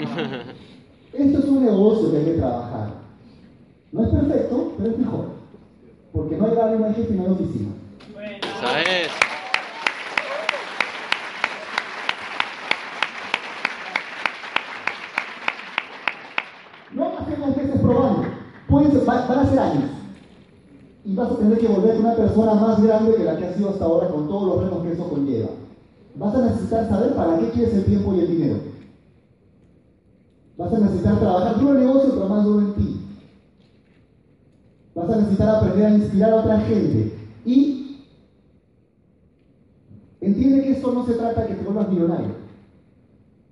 [1.13, 2.89] Esto es un negocio que hay que trabajar.
[3.93, 5.27] No es perfecto, pero es mejor.
[6.13, 7.71] Porque no hay no hay jefe, no hay oficina.
[8.41, 9.11] Esa es.
[16.93, 18.25] No hacemos meses probando.
[19.25, 19.91] Va- van a ser años.
[21.05, 23.71] Y vas a tener que volver una persona más grande que la que has sido
[23.71, 25.51] hasta ahora con todos los retos que eso conlleva.
[26.19, 28.61] Vas a necesitar saber para qué quieres el tiempo y el dinero.
[30.57, 33.01] Vas a necesitar trabajar duro el negocio, pero más duro en ti.
[34.95, 37.13] Vas a necesitar aprender a inspirar a otra gente.
[37.45, 37.99] Y
[40.21, 42.35] entiende que esto no se trata de que te vuelvas millonario.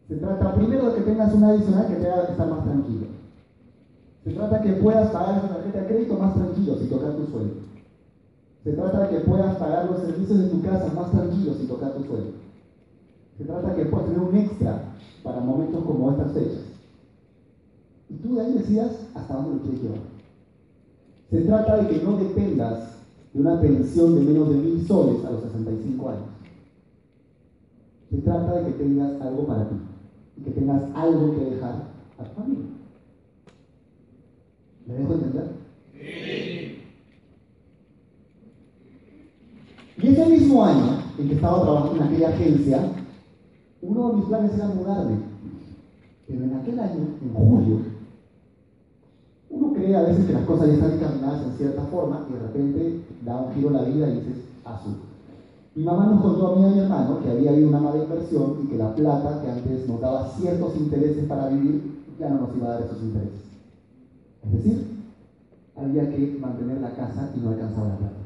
[0.09, 3.12] Se trata primero de que tengas una adicional que te haga estar más tranquilo.
[4.25, 7.55] Se trata que puedas pagar esa tarjeta de crédito más tranquilo sin tocar tu sueldo.
[8.63, 12.05] Se trata que puedas pagar los servicios de tu casa más tranquilo sin tocar tu
[12.05, 12.31] sueldo.
[13.37, 14.83] Se trata que puedas tener un extra
[15.25, 16.63] para momentos como estas fechas.
[18.09, 19.99] Y tú de ahí decidas hasta dónde lo quieres llevar.
[21.31, 22.99] Se trata de que no dependas
[23.33, 26.29] de una pensión de menos de mil soles a los 65 años.
[28.11, 29.77] Se trata de que tengas algo para ti
[30.37, 31.75] y que tengas algo que dejar
[32.19, 32.72] a tu familia.
[34.87, 35.63] ¿Me dejo entender?
[39.99, 42.93] Y ese mismo año en que estaba trabajando en aquella agencia,
[43.83, 45.17] uno de mis planes era mudarme.
[46.27, 47.79] Pero en aquel año, en julio,
[49.51, 52.39] uno cree a veces que las cosas ya están encaminadas en cierta forma y de
[52.41, 54.95] repente da un giro en la vida y dices, azul.
[55.75, 58.03] Mi mamá nos contó a mí y a mi hermano que había habido una mala
[58.03, 62.41] inversión y que la plata que antes nos daba ciertos intereses para vivir ya no
[62.41, 63.52] nos iba a dar esos intereses.
[64.45, 64.87] Es decir,
[65.77, 68.23] había que mantener la casa y no alcanzaba la plata.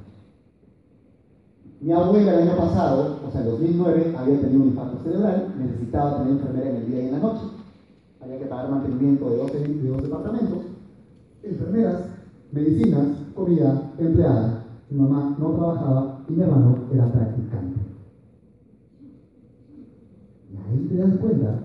[1.80, 6.18] Mi abuela el año pasado, o sea, en 2009, había tenido un infarto cerebral, necesitaba
[6.18, 7.42] tener enfermera en el día y en la noche.
[8.22, 10.58] Había que pagar mantenimiento de 12, de dos departamentos,
[11.42, 12.02] enfermeras,
[12.50, 14.64] medicinas, comida, empleada.
[14.88, 17.80] Mi mamá no trabajaba y mi hermano era practicante.
[20.50, 21.60] Y ahí te das cuenta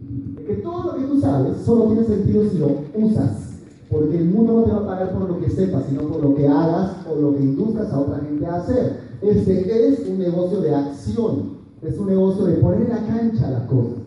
[0.00, 3.47] de que todo lo que tú sabes solo tiene sentido si lo usas.
[3.90, 6.34] Porque el mundo no te va a pagar por lo que sepas, sino por lo
[6.34, 9.00] que hagas o lo que induzcas a otra gente a hacer.
[9.22, 13.62] Este es un negocio de acción, es un negocio de poner en la cancha las
[13.62, 13.98] cosas.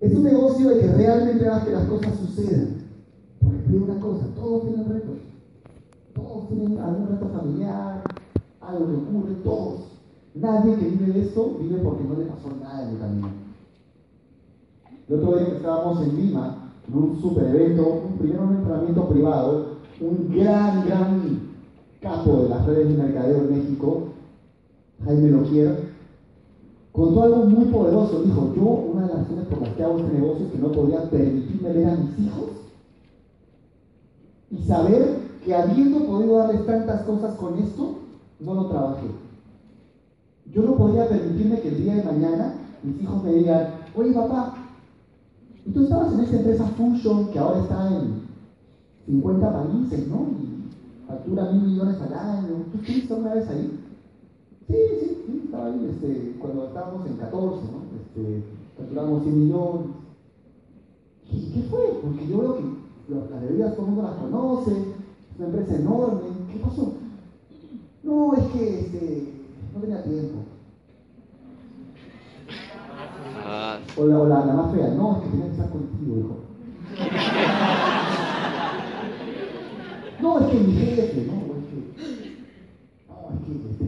[0.00, 2.76] Es un negocio de que realmente hagas que las cosas sucedan.
[3.40, 5.16] Porque una cosa, todos tienen retos.
[6.14, 8.02] Todos tienen algún reto familiar,
[8.60, 9.80] algo que ocurre, todos.
[10.34, 13.28] Nadie que vive de esto vive porque no le pasó nada en el camino.
[15.08, 19.08] El otro día que estábamos en Lima, en un super evento, un, primero un entrenamiento
[19.08, 19.66] privado,
[20.00, 21.40] un gran, gran
[22.00, 24.04] capo de las redes de mercadeo en México,
[25.04, 25.88] Jaime Loquier,
[26.92, 28.22] contó algo muy poderoso.
[28.22, 30.72] Dijo, yo una de las razones por las que hago este negocio es que no
[30.72, 32.50] podía permitirme ver a mis hijos
[34.50, 37.98] y saber que habiendo podido darles tantas cosas con esto,
[38.40, 39.06] no lo trabajé.
[40.52, 44.67] Yo no podía permitirme que el día de mañana mis hijos me digan, oye papá,
[45.66, 48.22] y tú estabas en esta empresa Fusion que ahora está en
[49.06, 50.26] 50 países, ¿no?
[50.40, 52.64] Y factura mil millones al año.
[52.72, 53.80] ¿Tú estuviste una vez ahí?
[54.66, 57.78] Sí, sí, sí, estaba ahí este, cuando estábamos en 14, ¿no?
[58.00, 58.42] Este,
[58.76, 59.86] facturamos 100 millones.
[61.30, 62.00] ¿Y qué fue?
[62.02, 62.64] Porque yo veo que
[63.14, 66.20] las bebidas todo el mundo las conoce, es una empresa enorme.
[66.52, 66.92] ¿Qué pasó?
[68.02, 69.32] No, es que este,
[69.74, 70.47] no tenía tiempo.
[73.50, 76.36] Ah, O la, más fea, no, es que tenía que estar contigo, hijo.
[80.20, 81.78] No, es que mi jefe, no, es que.
[83.08, 83.84] No, es que.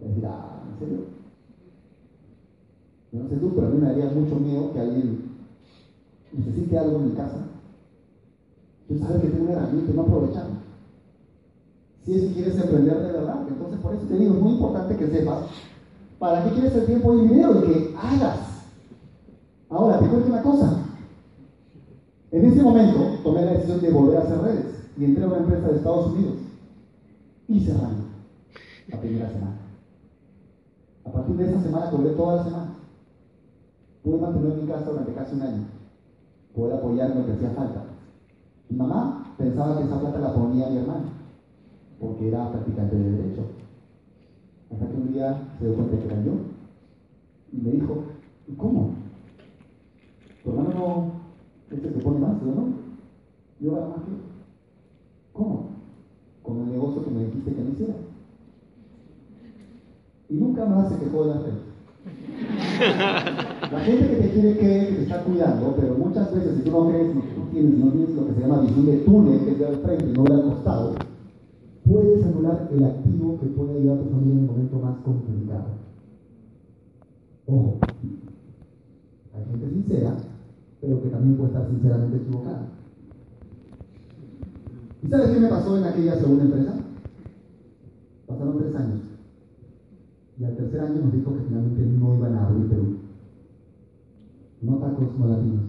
[0.00, 0.98] Es decir, ah, ¿en serio?
[3.10, 5.30] Yo no sé tú, pero a mí me daría mucho miedo que alguien
[6.30, 7.46] necesite algo en mi casa.
[8.90, 10.56] Yo saber que tengo una herramienta y no aprovecharla.
[12.04, 14.98] Si es que quieres emprender de verdad, entonces por eso te digo, es muy importante
[14.98, 15.46] que sepas
[16.24, 18.64] para qué quieres el tiempo y el dinero y que hagas.
[19.68, 20.78] Ahora, te cuento una cosa.
[22.30, 25.36] En ese momento tomé la decisión de volver a hacer redes y entré a una
[25.36, 26.36] empresa de Estados Unidos
[27.46, 28.04] y cerrando
[28.88, 29.56] la primera semana.
[31.04, 32.74] A partir de esa semana cobré toda la semana.
[34.02, 35.64] Pude mantener mi casa durante casi un año.
[36.56, 37.84] Poder apoyar en lo que hacía falta.
[38.70, 41.04] Mi mamá pensaba que esa plata la ponía mi hermano,
[42.00, 43.63] porque era practicante de derecho.
[44.74, 46.32] Hasta que un día se dio cuenta que era yo.
[47.52, 48.02] Y me dijo,
[48.48, 48.90] ¿y cómo?
[50.42, 51.12] ¿Tu hermano no
[51.70, 52.68] es el que pone más, yo no?
[53.60, 54.16] Yo gano más que él.
[55.32, 55.70] ¿Cómo?
[56.42, 57.94] Con el negocio que me dijiste que me hiciera.
[60.28, 61.74] Y nunca más se quejó de las redes.
[63.70, 66.88] La gente que te quiere que te está cuidando, pero muchas veces si tú no
[66.88, 69.58] crees que tú tienes, no tienes lo que se llama visión de túnel, que es
[69.58, 70.94] de al frente y no de al costado,
[71.84, 75.66] puedes anular el activo que puede ayudar a tu familia en el momento más complicado.
[77.46, 77.78] Ojo,
[79.34, 80.16] hay gente sincera,
[80.80, 82.68] pero que también puede estar sinceramente equivocada.
[85.02, 86.74] ¿Y sabes qué me pasó en aquella segunda empresa?
[88.26, 89.00] Pasaron tres años.
[90.40, 92.96] Y al tercer año nos dijo que finalmente no iban a abrir Perú.
[94.62, 95.64] No tacos, no latinos.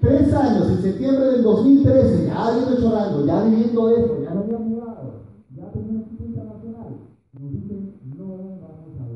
[0.00, 4.58] Tres años, en septiembre del 2013, ya viendo llorando, ya viviendo esto, ya no había
[4.58, 5.12] mudado,
[5.56, 6.96] ya tenía un equipo internacional.
[7.32, 9.08] Nos dicen, no vamos a.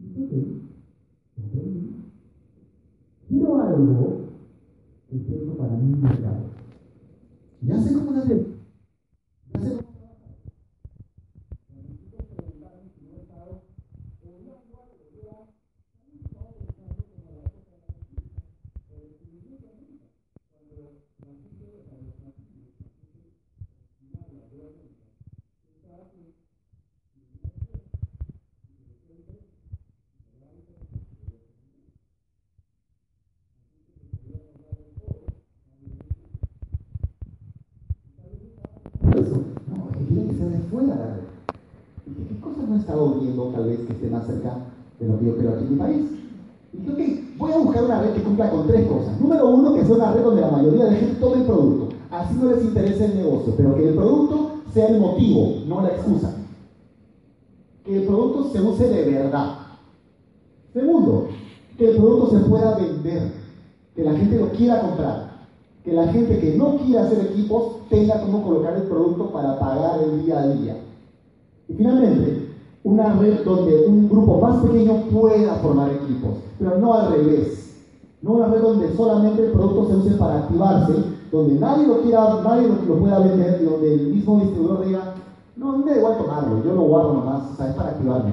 [0.00, 0.32] Y ok,
[1.38, 1.54] ok.
[3.28, 4.18] Quiero algo
[5.10, 6.46] que eso para mercado.
[7.62, 8.55] Ya sé cómo hacer.
[40.70, 41.16] fue a la
[42.06, 44.58] ¿qué cosas no he estado viendo tal vez que esté más cerca
[45.00, 46.04] de lo que yo creo aquí en mi país?
[46.72, 49.20] Y dije, ok, voy a buscar una red que cumpla con tres cosas.
[49.20, 51.88] Número uno, que sea una red donde la mayoría de la gente tome el producto.
[52.10, 55.88] Así no les interesa el negocio, pero que el producto sea el motivo, no la
[55.88, 56.34] excusa.
[57.84, 59.58] Que el producto se use de verdad.
[60.72, 61.28] Segundo,
[61.78, 63.32] que el producto se pueda vender,
[63.94, 65.25] que la gente lo quiera comprar
[65.86, 70.02] que la gente que no quiera hacer equipos tenga cómo colocar el producto para pagar
[70.02, 70.76] el día a día.
[71.68, 72.48] Y finalmente,
[72.82, 77.84] una red donde un grupo más pequeño pueda formar equipos, pero no al revés.
[78.20, 80.92] No una red donde solamente el producto se use para activarse,
[81.30, 85.14] donde nadie lo quiera, nadie lo, pueda vender y donde el mismo distribuidor diga,
[85.54, 88.32] no, me da igual tomarlo, yo lo guardo nomás, o sea, es para activarme.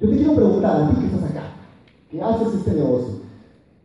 [0.00, 1.42] Yo te quiero preguntar a ti que estás acá,
[2.10, 3.29] que haces este negocio.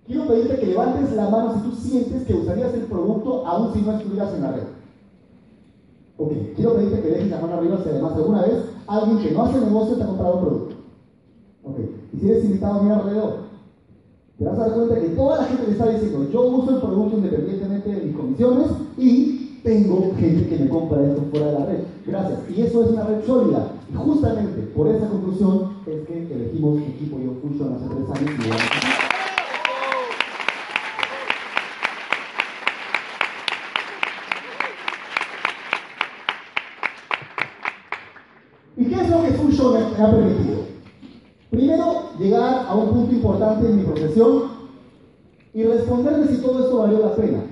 [0.05, 3.81] Quiero pedirte que levantes la mano si tú sientes que usarías el producto aún si
[3.81, 4.63] no estuvieras en la red.
[6.17, 9.43] Ok, quiero pedirte que dejes la mano arriba si además alguna vez alguien que no
[9.43, 10.75] hace negocio te ha comprado un producto.
[11.63, 11.79] Ok,
[12.13, 13.45] y si eres invitado a mi alrededor,
[14.37, 16.81] te vas a dar cuenta que toda la gente le está diciendo, yo uso el
[16.81, 21.65] producto independientemente de mis comisiones y tengo gente que me compra esto fuera de la
[21.65, 21.79] red.
[22.05, 22.39] Gracias.
[22.55, 23.71] Y eso es una red sólida.
[23.91, 28.45] Y justamente por esa conclusión es que elegimos equipo Yo Fusion hace tres años.
[28.45, 29.14] ¿Y
[39.97, 40.57] me ha permitido?
[41.49, 41.85] Primero,
[42.19, 44.43] llegar a un punto importante en mi profesión
[45.53, 47.43] y responderme si todo esto valió la pena.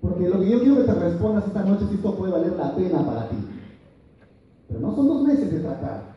[0.00, 2.52] Porque lo que yo quiero que te respondas esta noche es si esto puede valer
[2.56, 3.36] la pena para ti.
[4.68, 6.10] Pero no son dos meses de tratar.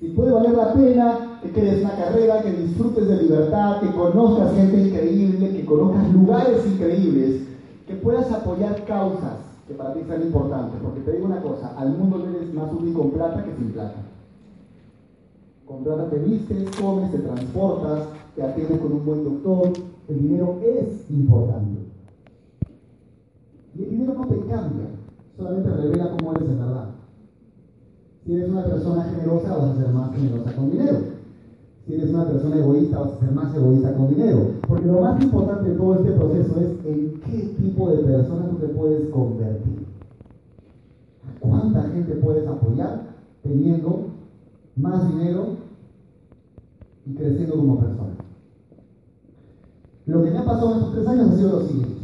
[0.00, 4.54] Si puede valer la pena, que crees una carrera, que disfrutes de libertad, que conozcas
[4.54, 7.42] gente increíble, que conozcas lugares increíbles,
[7.86, 10.80] que puedas apoyar causas que para ti sean importantes.
[10.82, 13.72] Porque te digo una cosa, al mundo le eres más útil con plata que sin
[13.72, 13.96] plata.
[15.68, 19.70] Con plata te vistes, comes, te transportas, te atiendes con un buen doctor.
[20.08, 21.80] El dinero es importante.
[23.74, 24.86] Y el dinero no te cambia,
[25.36, 26.88] solamente revela cómo eres en verdad.
[28.24, 30.98] Si eres una persona generosa, vas a ser más generosa con dinero.
[31.86, 34.38] Si eres una persona egoísta, vas a ser más egoísta con dinero.
[34.66, 38.56] Porque lo más importante de todo este proceso es en qué tipo de persona tú
[38.56, 39.86] te puedes convertir.
[41.28, 43.02] ¿A cuánta gente puedes apoyar
[43.42, 44.17] teniendo
[44.78, 45.56] más dinero
[47.06, 48.14] y creciendo como persona?
[50.06, 52.02] Lo que me ha pasado en estos tres años ha sido lo siguiente.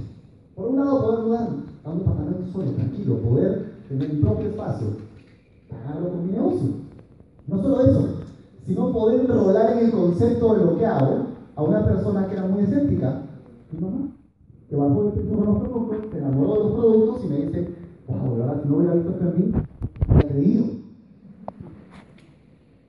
[0.54, 1.48] Por un lado, poder mudar
[1.84, 4.86] a un departamento solo, tranquilo, poder tener mi propio espacio,
[5.70, 6.68] pagarlo con mi negocio.
[7.46, 8.08] No solo eso,
[8.66, 12.46] sino poder enrolar en el concepto de lo que hago a una persona que era
[12.46, 13.22] muy escéptica,
[13.72, 14.08] mi mamá,
[14.68, 17.74] que bajó el tiempo con los productos, se enamoró de los productos y me dice,
[18.08, 19.52] wow, la verdad, si no hubiera visto esto en mí,
[20.08, 20.83] hubiera creído.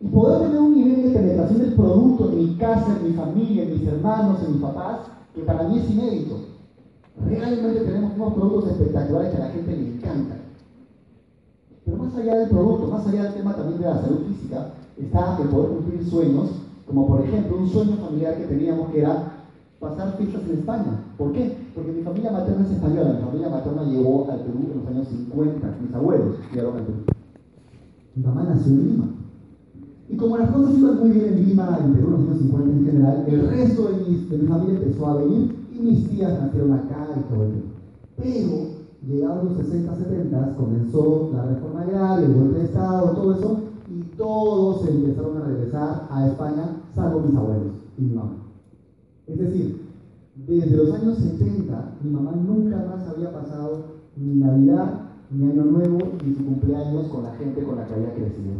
[0.05, 3.63] Y poder tener un nivel de penetración del producto en mi casa, en mi familia,
[3.63, 4.99] en mis hermanos, en mis papás,
[5.33, 6.41] que para mí es inédito.
[7.25, 10.37] Realmente tenemos unos productos espectaculares que a la gente le encantan.
[11.83, 15.39] Pero más allá del producto, más allá del tema también de la salud física, está
[15.41, 16.49] el poder cumplir sueños,
[16.85, 19.31] como por ejemplo un sueño familiar que teníamos que era
[19.79, 21.03] pasar fiestas en España.
[21.17, 21.57] ¿Por qué?
[21.73, 25.07] Porque mi familia materna es española, mi familia materna llegó al Perú en los años
[25.07, 26.99] 50, mis abuelos llegaron al Perú.
[28.15, 29.14] Mi mamá nació en Lima.
[30.07, 32.71] Y como las cosas iban muy bien en Lima, en Perú, en los años 50
[32.71, 36.41] en general, el resto de mi, de mi familia empezó a venir y mis tías
[36.41, 37.63] nacieron acá y todo el.
[38.17, 38.75] Pero,
[39.05, 44.01] llegados los 60, 70, comenzó la reforma agraria, el golpe de Estado, todo eso, y
[44.15, 48.35] todos empezaron a regresar a España, salvo mis abuelos y mi mamá.
[49.27, 49.85] Es decir,
[50.47, 55.01] desde los años 70, mi mamá nunca más había pasado ni Navidad,
[55.31, 58.53] ni Año Nuevo, ni su cumpleaños con la gente con la que había crecido.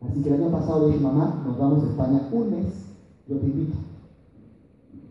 [0.00, 2.66] Así que el año pasado le dije, mamá, nos vamos a España un mes,
[3.26, 3.76] yo te invito.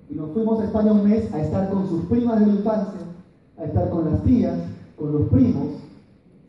[0.10, 3.02] Y nos fuimos a España un mes a estar con sus primas de la infancia,
[3.58, 4.58] a estar con las tías,
[4.98, 5.68] con los primos,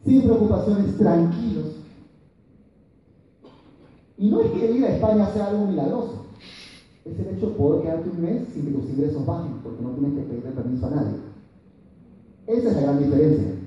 [0.05, 1.67] sin preocupaciones, tranquilos.
[4.17, 6.27] Y no es que ir a España sea algo milagroso,
[7.05, 9.91] es el hecho de poder quedarte un mes sin que tus ingresos bajen, porque no
[9.91, 11.17] tienes que pedirle permiso a nadie.
[12.47, 13.58] Esa es la gran diferencia.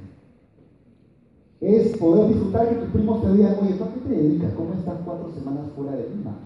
[1.61, 4.53] Es poder disfrutar que tus primos te digan, oye, ¿tú a qué te dedicas?
[4.55, 6.39] ¿Cómo estás cuatro semanas fuera de Lima?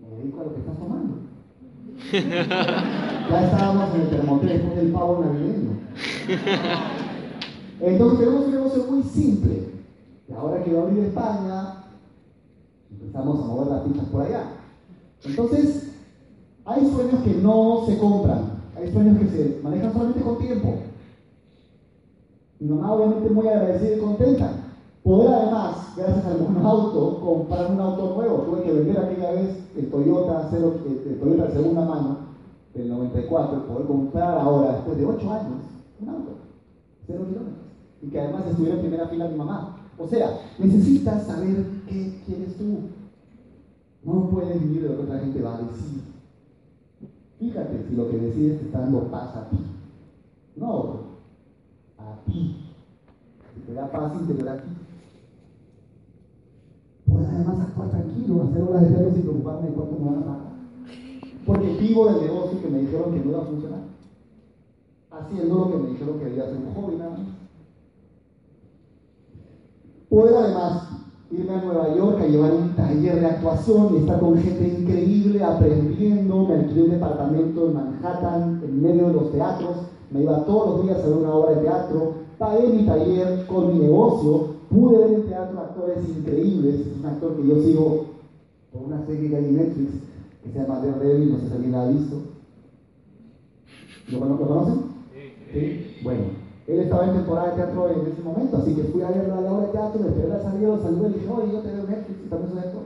[0.00, 1.14] Me dedico a lo que estás tomando.
[3.30, 5.78] ya estábamos en el terremoto después del pavo navideño.
[7.80, 9.68] Entonces tenemos un negocio muy simple.
[10.26, 11.84] Y ahora que va a abrir España,
[12.90, 14.44] empezamos a mover las fichas por allá.
[15.22, 15.90] Entonces,
[16.64, 20.78] hay sueños que no se compran, hay sueños que se manejan solamente con tiempo.
[22.64, 24.50] Mi mamá obviamente muy agradecida y contenta,
[25.02, 28.36] Poder además, gracias al buen auto, comprar un auto nuevo.
[28.38, 32.16] Tuve que vender aquella vez el Toyota, cero, el Toyota de segunda mano
[32.72, 35.60] del 94 y poder comprar ahora, después de 8 años,
[36.00, 36.30] un auto,
[37.06, 37.66] cero kilómetros.
[38.00, 39.76] Y que además estuviera en primera fila mi mamá.
[39.98, 42.78] O sea, necesitas saber qué quieres tú.
[44.04, 46.00] No puedes vivir de lo que otra gente va a decir.
[47.38, 49.58] Fíjate si lo que decides te está dando paz a ti.
[50.56, 51.13] No
[52.12, 52.56] a ti.
[53.54, 54.68] Si te da paz interior a ti.
[57.06, 60.26] Puedes además actuar tranquilo, hacer horas de cero sin preocuparme de cuánto me van a
[60.26, 60.52] pagar.
[61.46, 63.80] Porque vivo del negocio que me dijeron que no iba a funcionar.
[65.10, 67.20] Haciendo lo que me dijeron que debía ser un hobby nada más.
[70.08, 70.88] Puedo además
[71.30, 75.42] irme a Nueva York a llevar un taller de actuación y estar con gente increíble
[75.42, 76.46] aprendiendo.
[76.46, 79.76] Me alquilé un departamento en Manhattan, en medio de los teatros.
[80.14, 82.12] Me iba todos los días a ver una obra de teatro.
[82.38, 84.54] Pagué mi taller con mi negocio.
[84.70, 86.86] Pude ver en teatro actores increíbles.
[86.86, 88.06] Es un actor que yo sigo
[88.72, 89.90] por una serie que hay en Netflix
[90.44, 92.16] que se llama Daredevil, no sé si alguien la ha visto.
[94.12, 94.82] ¿Lo, lo conocen?
[95.52, 95.96] Sí.
[96.04, 96.22] Bueno,
[96.68, 99.40] él estaba en temporada de teatro en ese momento, así que fui a ver la
[99.40, 101.86] obra de teatro, me esperé la salida, saludé y le dije, oye, yo te veo
[101.88, 102.82] Netflix y también soy actor.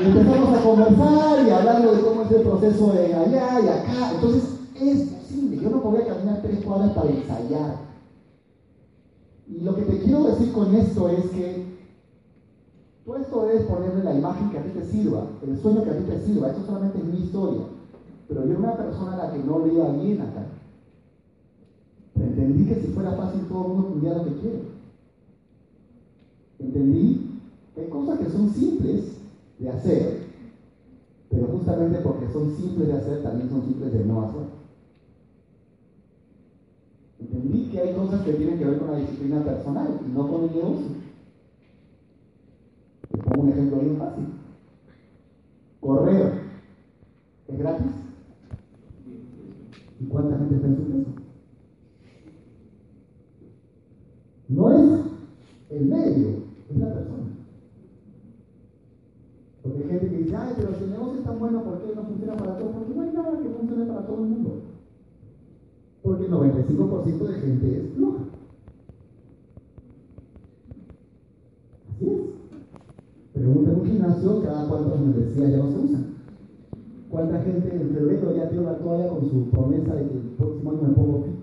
[0.00, 4.12] y empezamos a conversar y hablando de cómo es el proceso de allá y acá.
[4.14, 5.56] Entonces, es posible.
[5.62, 7.76] Yo no podía caminar tres cuadras para ensayar.
[9.48, 11.76] Y lo que te quiero decir con esto es que
[13.06, 15.96] Tú esto debes ponerle la imagen que a ti te sirva, el sueño que a
[15.96, 16.48] ti te sirva.
[16.48, 17.60] Esto solamente es mi historia.
[18.26, 20.44] Pero yo era una persona a la que no le iba bien acá.
[22.16, 24.58] Entendí que si fuera fácil todo el mundo tuviera lo que quiere.
[26.58, 27.40] Entendí
[27.76, 29.18] que hay cosas que son simples
[29.60, 30.26] de hacer,
[31.30, 34.65] pero justamente porque son simples de hacer, también son simples de no hacer.
[37.36, 40.44] Entendí que hay cosas que tienen que ver con la disciplina personal y no con
[40.44, 40.86] el negocio.
[43.10, 44.24] Te pongo un ejemplo bien fácil.
[45.80, 46.32] Correr
[47.48, 47.92] es gratis.
[50.00, 51.22] ¿Y cuánta gente está en su casa?
[54.48, 55.00] No es
[55.70, 56.28] el medio,
[56.70, 57.24] es la persona.
[59.62, 61.94] Porque hay gente que dice, ay, pero si el negocio es tan bueno, ¿por qué
[61.94, 62.76] no funciona para todos?
[62.76, 64.65] Porque no hay nada que funcione para todo el mundo.
[66.06, 68.18] Porque el 95% de gente es floja.
[71.90, 72.20] Así es.
[73.32, 76.06] Pregunta en un gimnasio cada cuántas membresías ya no se usan.
[77.10, 80.70] ¿Cuánta gente en febrero ya tiró la toalla con su promesa de que el próximo
[80.70, 81.34] año me pongo fit?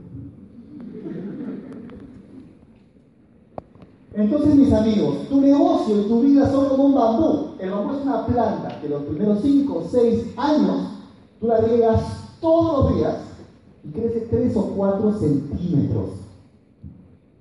[4.13, 7.55] Entonces, mis amigos, tu negocio y tu vida son como un bambú.
[7.59, 10.87] El bambú es una planta que los primeros 5 o 6 años
[11.41, 12.01] tú la riegas
[12.39, 13.32] todos los días
[13.83, 16.09] y crece 3 o 4 centímetros.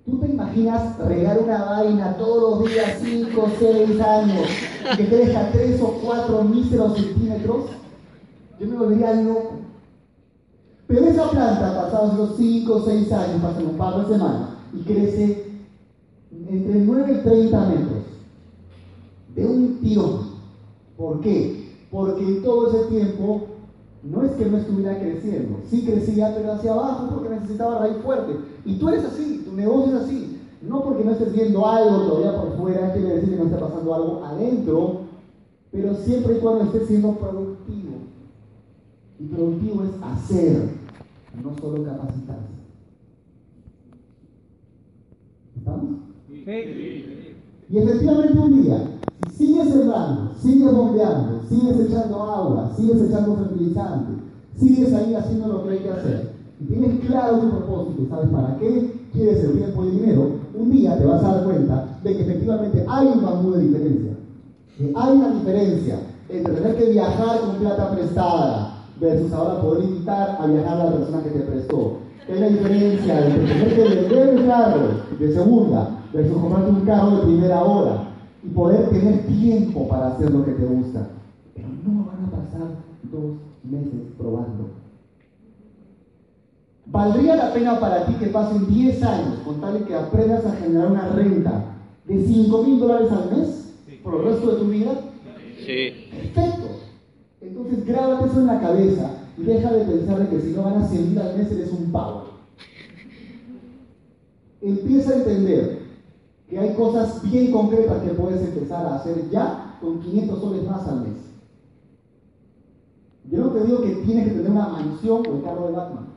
[0.05, 4.49] ¿Tú te imaginas regar una vaina todos los días, 5 o 6 años,
[4.93, 7.67] y que crezca 3 o 4 míseros centímetros?
[8.59, 9.53] Yo me volvería loco.
[10.89, 14.83] Pero esa planta, pasados los 5 o 6 años, pasan un par de semanas, y
[14.83, 15.47] crece
[16.49, 18.03] entre 9 y 30 metros.
[19.37, 20.33] De un tirón.
[20.97, 21.87] ¿Por qué?
[21.91, 23.52] Porque en todo ese tiempo
[24.03, 28.37] no es que no estuviera creciendo, sí crecía, pero hacia abajo porque necesitaba raíz fuerte.
[28.65, 30.39] Y tú eres así, tu negocio es así.
[30.63, 33.95] No porque no estés viendo algo todavía por fuera, quiere decir que no está pasando
[33.95, 35.01] algo adentro,
[35.71, 37.93] pero siempre y cuando estés siendo productivo.
[39.19, 40.69] Y productivo es hacer,
[41.43, 42.53] no solo capacitarse.
[45.57, 45.91] ¿Estamos?
[47.69, 48.92] Y efectivamente un día,
[49.43, 54.13] sigues sembrando, sigues bombeando, sigues echando agua, sigues echando fertilizante,
[54.57, 58.57] sigues ahí haciendo lo que hay que hacer, y tienes claro tu propósito sabes para
[58.59, 62.23] qué quieres el tiempo y dinero, un día te vas a dar cuenta de que
[62.23, 64.13] efectivamente hay un bambú de diferencia.
[64.79, 70.39] Que hay una diferencia entre tener que viajar con plata prestada versus ahora poder invitar
[70.41, 71.99] a viajar a la persona que te prestó.
[72.27, 74.81] Que hay la diferencia entre tener que vender un carro
[75.19, 78.12] de segunda versus comprarte un carro de primera hora
[78.43, 81.09] y poder tener tiempo para hacer lo que te gusta.
[81.55, 82.69] Pero no van a pasar
[83.05, 84.71] dos meses probando.
[86.87, 90.57] ¿Valdría la pena para ti que pasen 10 años con tal de que aprendas a
[90.57, 91.65] generar una renta
[92.07, 94.93] de 5 mil dólares al mes por el resto de tu vida?
[95.65, 96.09] Sí.
[96.11, 96.69] Perfecto.
[97.41, 100.91] Entonces grábate eso en la cabeza y deja de pensar de que si no ganas
[100.91, 102.25] 100 mil al mes eres un pavo.
[104.61, 105.82] Empieza a entender
[106.53, 110.87] que hay cosas bien concretas que puedes empezar a hacer ya con 500 soles más
[110.87, 111.17] al mes.
[113.31, 116.09] Yo no te digo que tienes que tener una mansión o el carro de Batman.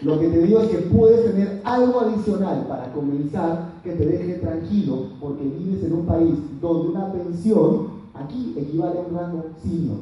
[0.00, 4.38] Lo que te digo es que puedes tener algo adicional para comenzar que te deje
[4.38, 9.98] tranquilo porque vives en un país donde una pensión aquí equivale a un rango senior.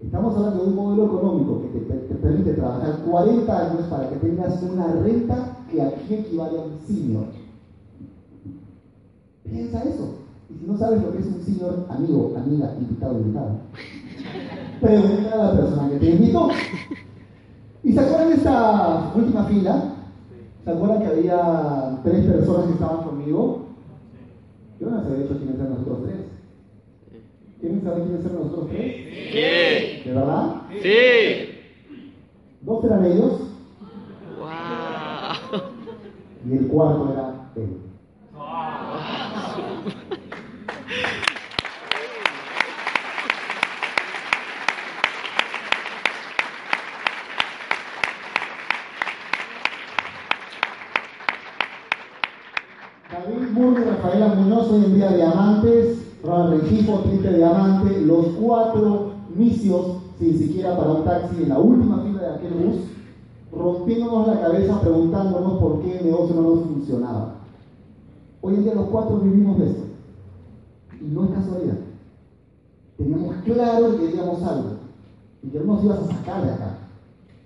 [0.00, 4.16] Estamos hablando de un modelo económico que te, te permite trabajar 40 años para que
[4.18, 7.26] tengas una renta que aquí equivale a un senior.
[9.44, 10.14] Piensa eso.
[10.50, 13.50] Y si no sabes lo que es un senior, amigo, amiga, invitado, invitado,
[14.80, 16.48] pregunta a la persona que te invitó.
[17.84, 19.94] ¿Y se acuerdan de esta última fila?
[20.64, 23.66] ¿Se acuerdan que había tres personas que estaban conmigo?
[24.80, 26.16] Yo no sabía hecho quiénes eran nosotros tres.
[27.60, 28.94] ¿Quieren saber quiénes eran nosotros tres?
[29.32, 30.04] ¿Quién?
[30.04, 30.62] ¿De verdad?
[30.82, 31.48] Sí.
[32.62, 33.47] Dos eran ellos.
[36.46, 37.78] Y el cuarto era él.
[53.10, 59.12] David Burr y Rafaela Muñoz hoy en día diamantes, Ronald Rengifo, triple diamante, los cuatro
[59.34, 62.76] misios sin siquiera para un taxi en la última fila de aquel bus,
[63.52, 67.34] rompiéndonos la cabeza preguntándonos por qué el negocio no nos funcionaba.
[68.40, 69.82] Hoy en día los cuatro vivimos de esto.
[71.00, 71.78] Y no es casualidad.
[72.96, 74.70] Teníamos claro que queríamos algo
[75.42, 76.78] y que no nos ibas a sacar de acá.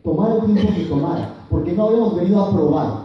[0.03, 3.03] Tomar el tiempo que tomara, porque no habíamos venido a probar.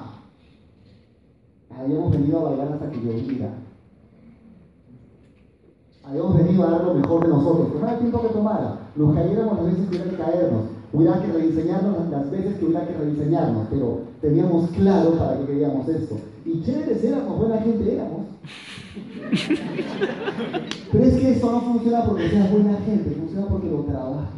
[1.77, 3.53] Habíamos venido a bailar hasta que lloviera.
[6.03, 7.73] Habíamos venido a dar lo mejor de nosotros.
[7.73, 8.79] Tomar el tiempo que tomara.
[8.95, 10.76] Nos cayéramos las veces que caernos.
[10.97, 13.67] Hubiera que rediseñarnos las veces que hubiera que rediseñarnos.
[13.69, 16.15] Pero teníamos claro para qué queríamos esto.
[16.43, 18.21] Y chéveres éramos, buena gente éramos.
[20.91, 24.37] Pero es que esto no funciona porque seas buena gente, funciona porque lo trabajes.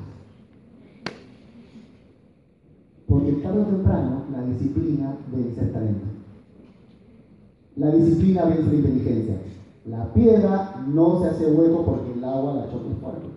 [3.08, 6.08] Porque tarde o temprano la disciplina vence el talento.
[7.78, 9.36] La disciplina vence la inteligencia.
[9.86, 13.29] La piedra no se hace hueco porque el agua la choca fuerte.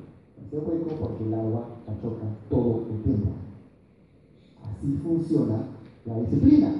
[0.53, 3.31] Hueco porque el agua la choca todo el tiempo.
[4.63, 5.63] Así funciona
[6.05, 6.75] la disciplina.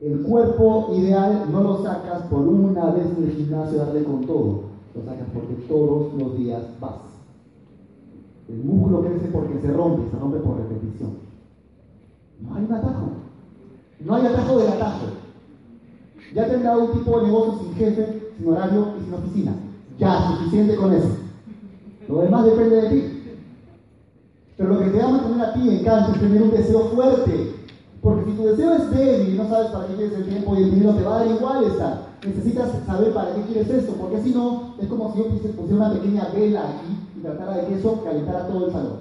[0.00, 4.60] El cuerpo ideal no lo sacas por una vez en el gimnasio darle con todo.
[4.94, 7.00] Lo sacas porque todos los días vas.
[8.48, 11.10] El músculo crece porque se rompe, se rompe por repetición.
[12.40, 13.08] No hay un atajo.
[14.04, 15.06] No hay atajo del atajo.
[16.32, 19.52] Ya tendrá un tipo de negocio sin jefe, sin horario y sin oficina.
[19.98, 21.27] Ya, suficiente con eso.
[22.08, 23.14] Lo demás depende de ti.
[24.56, 26.80] Pero lo que te va a mantener a ti en cancha es tener un deseo
[26.88, 27.54] fuerte.
[28.02, 30.62] Porque si tu deseo es débil y no sabes para qué quieres el tiempo y
[30.62, 32.08] el dinero, te va a dar igual estar.
[32.24, 35.92] Necesitas saber para qué quieres esto, porque si no, es como si yo pusiera una
[35.92, 39.00] pequeña vela aquí y tratara de que eso calentara todo el salón.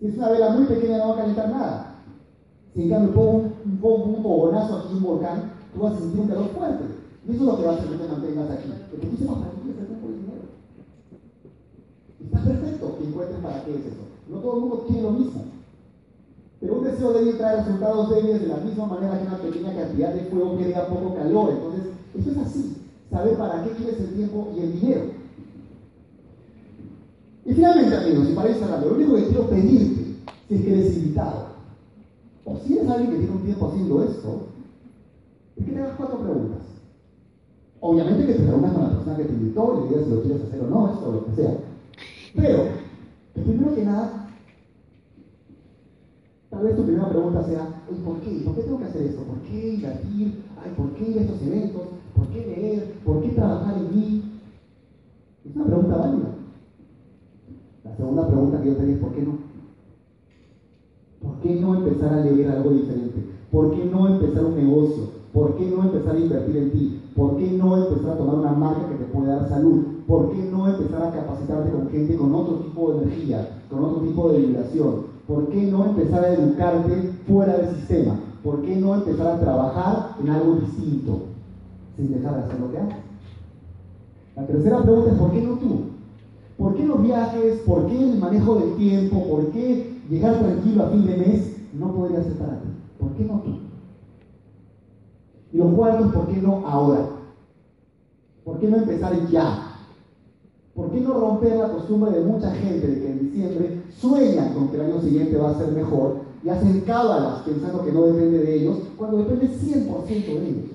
[0.00, 1.94] Si es una vela muy pequeña, no va a calentar nada.
[2.74, 6.28] Si en cambio pongo un, pongo un aquí, un volcán, tú vas a sentir un
[6.28, 6.84] calor fuerte.
[7.28, 8.68] Y eso es lo que va a hacer que te mantengas aquí.
[8.90, 10.42] Tú para qué quieres el tiempo y el dinero.
[12.24, 14.02] Está perfecto que encuentres para qué es eso.
[14.28, 15.44] No todo el mundo tiene lo mismo.
[16.60, 20.14] Pero un deseo débil trae resultados débiles de la misma manera que una pequeña cantidad
[20.14, 21.50] de fuego que da poco calor.
[21.50, 21.82] Entonces,
[22.16, 22.76] eso es así.
[23.10, 25.02] Saber para qué quieres el tiempo y el dinero.
[27.44, 30.16] Y finalmente, amigos, y para ir cerrando, lo único que quiero pedirte,
[30.48, 31.46] si es que eres invitado,
[32.44, 34.46] o si eres alguien que tiene un tiempo haciendo esto,
[35.56, 36.60] es que te hagas cuatro preguntas.
[37.80, 40.22] Obviamente que te preguntas con la persona que te invitó y le digas si lo
[40.22, 41.56] quieres hacer o no, esto o lo que sea.
[42.36, 42.81] Pero,
[43.34, 44.12] primero que nada,
[46.50, 48.42] tal vez tu primera pregunta sea, "Oye, ¿por qué?
[48.44, 49.24] ¿Por qué tengo que hacer esto?
[49.24, 50.32] ¿Por qué invertir?
[50.56, 51.90] Ay, ¿Por qué ir a estos eventos?
[52.14, 52.86] ¿Por qué leer?
[53.04, 54.20] ¿Por qué trabajar en mí?
[55.46, 56.34] Es una pregunta válida.
[57.84, 59.38] La segunda pregunta que yo tenía es ¿por qué no?
[61.22, 63.24] ¿Por qué no empezar a leer algo diferente?
[63.52, 65.10] ¿Por qué no empezar un negocio?
[65.32, 67.00] ¿Por qué no empezar a invertir en ti?
[67.16, 69.82] ¿Por qué no empezar a tomar una marca que te puede dar salud?
[70.06, 74.00] ¿Por qué no empezar a capacitarte con gente con otro tipo de energía, con otro
[74.00, 75.06] tipo de vibración?
[75.26, 78.18] ¿Por qué no empezar a educarte fuera del sistema?
[78.44, 81.20] ¿Por qué no empezar a trabajar en algo distinto
[81.96, 82.96] sin dejar de hacer lo que haces?
[84.36, 85.80] La tercera pregunta es ¿por qué no tú?
[86.58, 87.62] ¿Por qué los viajes?
[87.66, 89.22] ¿Por qué el manejo del tiempo?
[89.28, 92.68] ¿Por qué llegar tranquilo a fin de mes no podría ser para ti?
[93.00, 93.71] ¿Por qué no tú?
[95.52, 97.08] Y lo cuarto es ¿por qué no ahora?
[98.44, 99.68] ¿Por qué no empezar ya?
[100.74, 104.68] ¿Por qué no romper la costumbre de mucha gente de que en diciembre sueñan con
[104.68, 108.38] que el año siguiente va a ser mejor y hacen cábalas pensando que no depende
[108.38, 110.70] de ellos, cuando depende 100% de ellos?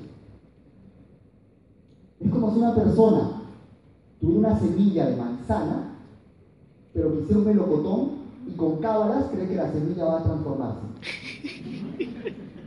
[2.20, 3.42] Es como si una persona
[4.22, 5.96] tuviera una semilla de manzana,
[6.94, 8.10] pero quisiera un melocotón
[8.48, 10.82] y con cábalas cree que la semilla va a transformarse.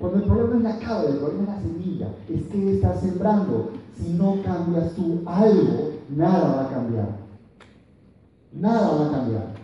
[0.01, 2.09] Cuando el problema es la cábala, el problema es la semilla.
[2.31, 3.71] Es que estás sembrando.
[3.95, 7.09] Si no cambias tú algo, nada va a cambiar.
[8.53, 9.61] Nada va a cambiar.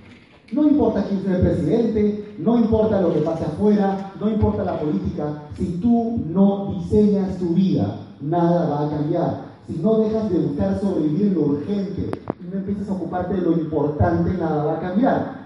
[0.53, 4.79] No importa quién sea el presidente, no importa lo que pase afuera, no importa la
[4.79, 9.47] política, si tú no diseñas tu vida, nada va a cambiar.
[9.67, 12.11] Si no dejas de buscar sobrevivir lo urgente
[12.41, 15.46] y no empiezas a ocuparte de lo importante, nada va a cambiar.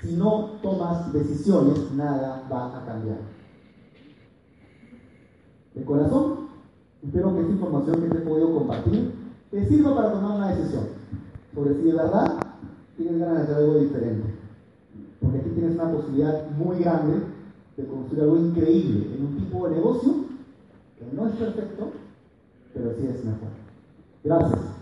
[0.00, 3.18] Si no tomas decisiones, nada va a cambiar.
[5.74, 6.48] De corazón,
[7.02, 9.12] espero que esta información que te he podido compartir
[9.50, 10.84] te sirva para tomar una decisión
[11.54, 12.38] sobre si de verdad
[12.96, 14.34] tienes ganas de hacer algo diferente.
[15.20, 17.22] Porque aquí tienes una posibilidad muy grande
[17.76, 20.14] de construir algo increíble en un tipo de negocio
[20.98, 21.90] que no es perfecto,
[22.74, 23.48] pero sí es mejor.
[24.24, 24.77] Gracias.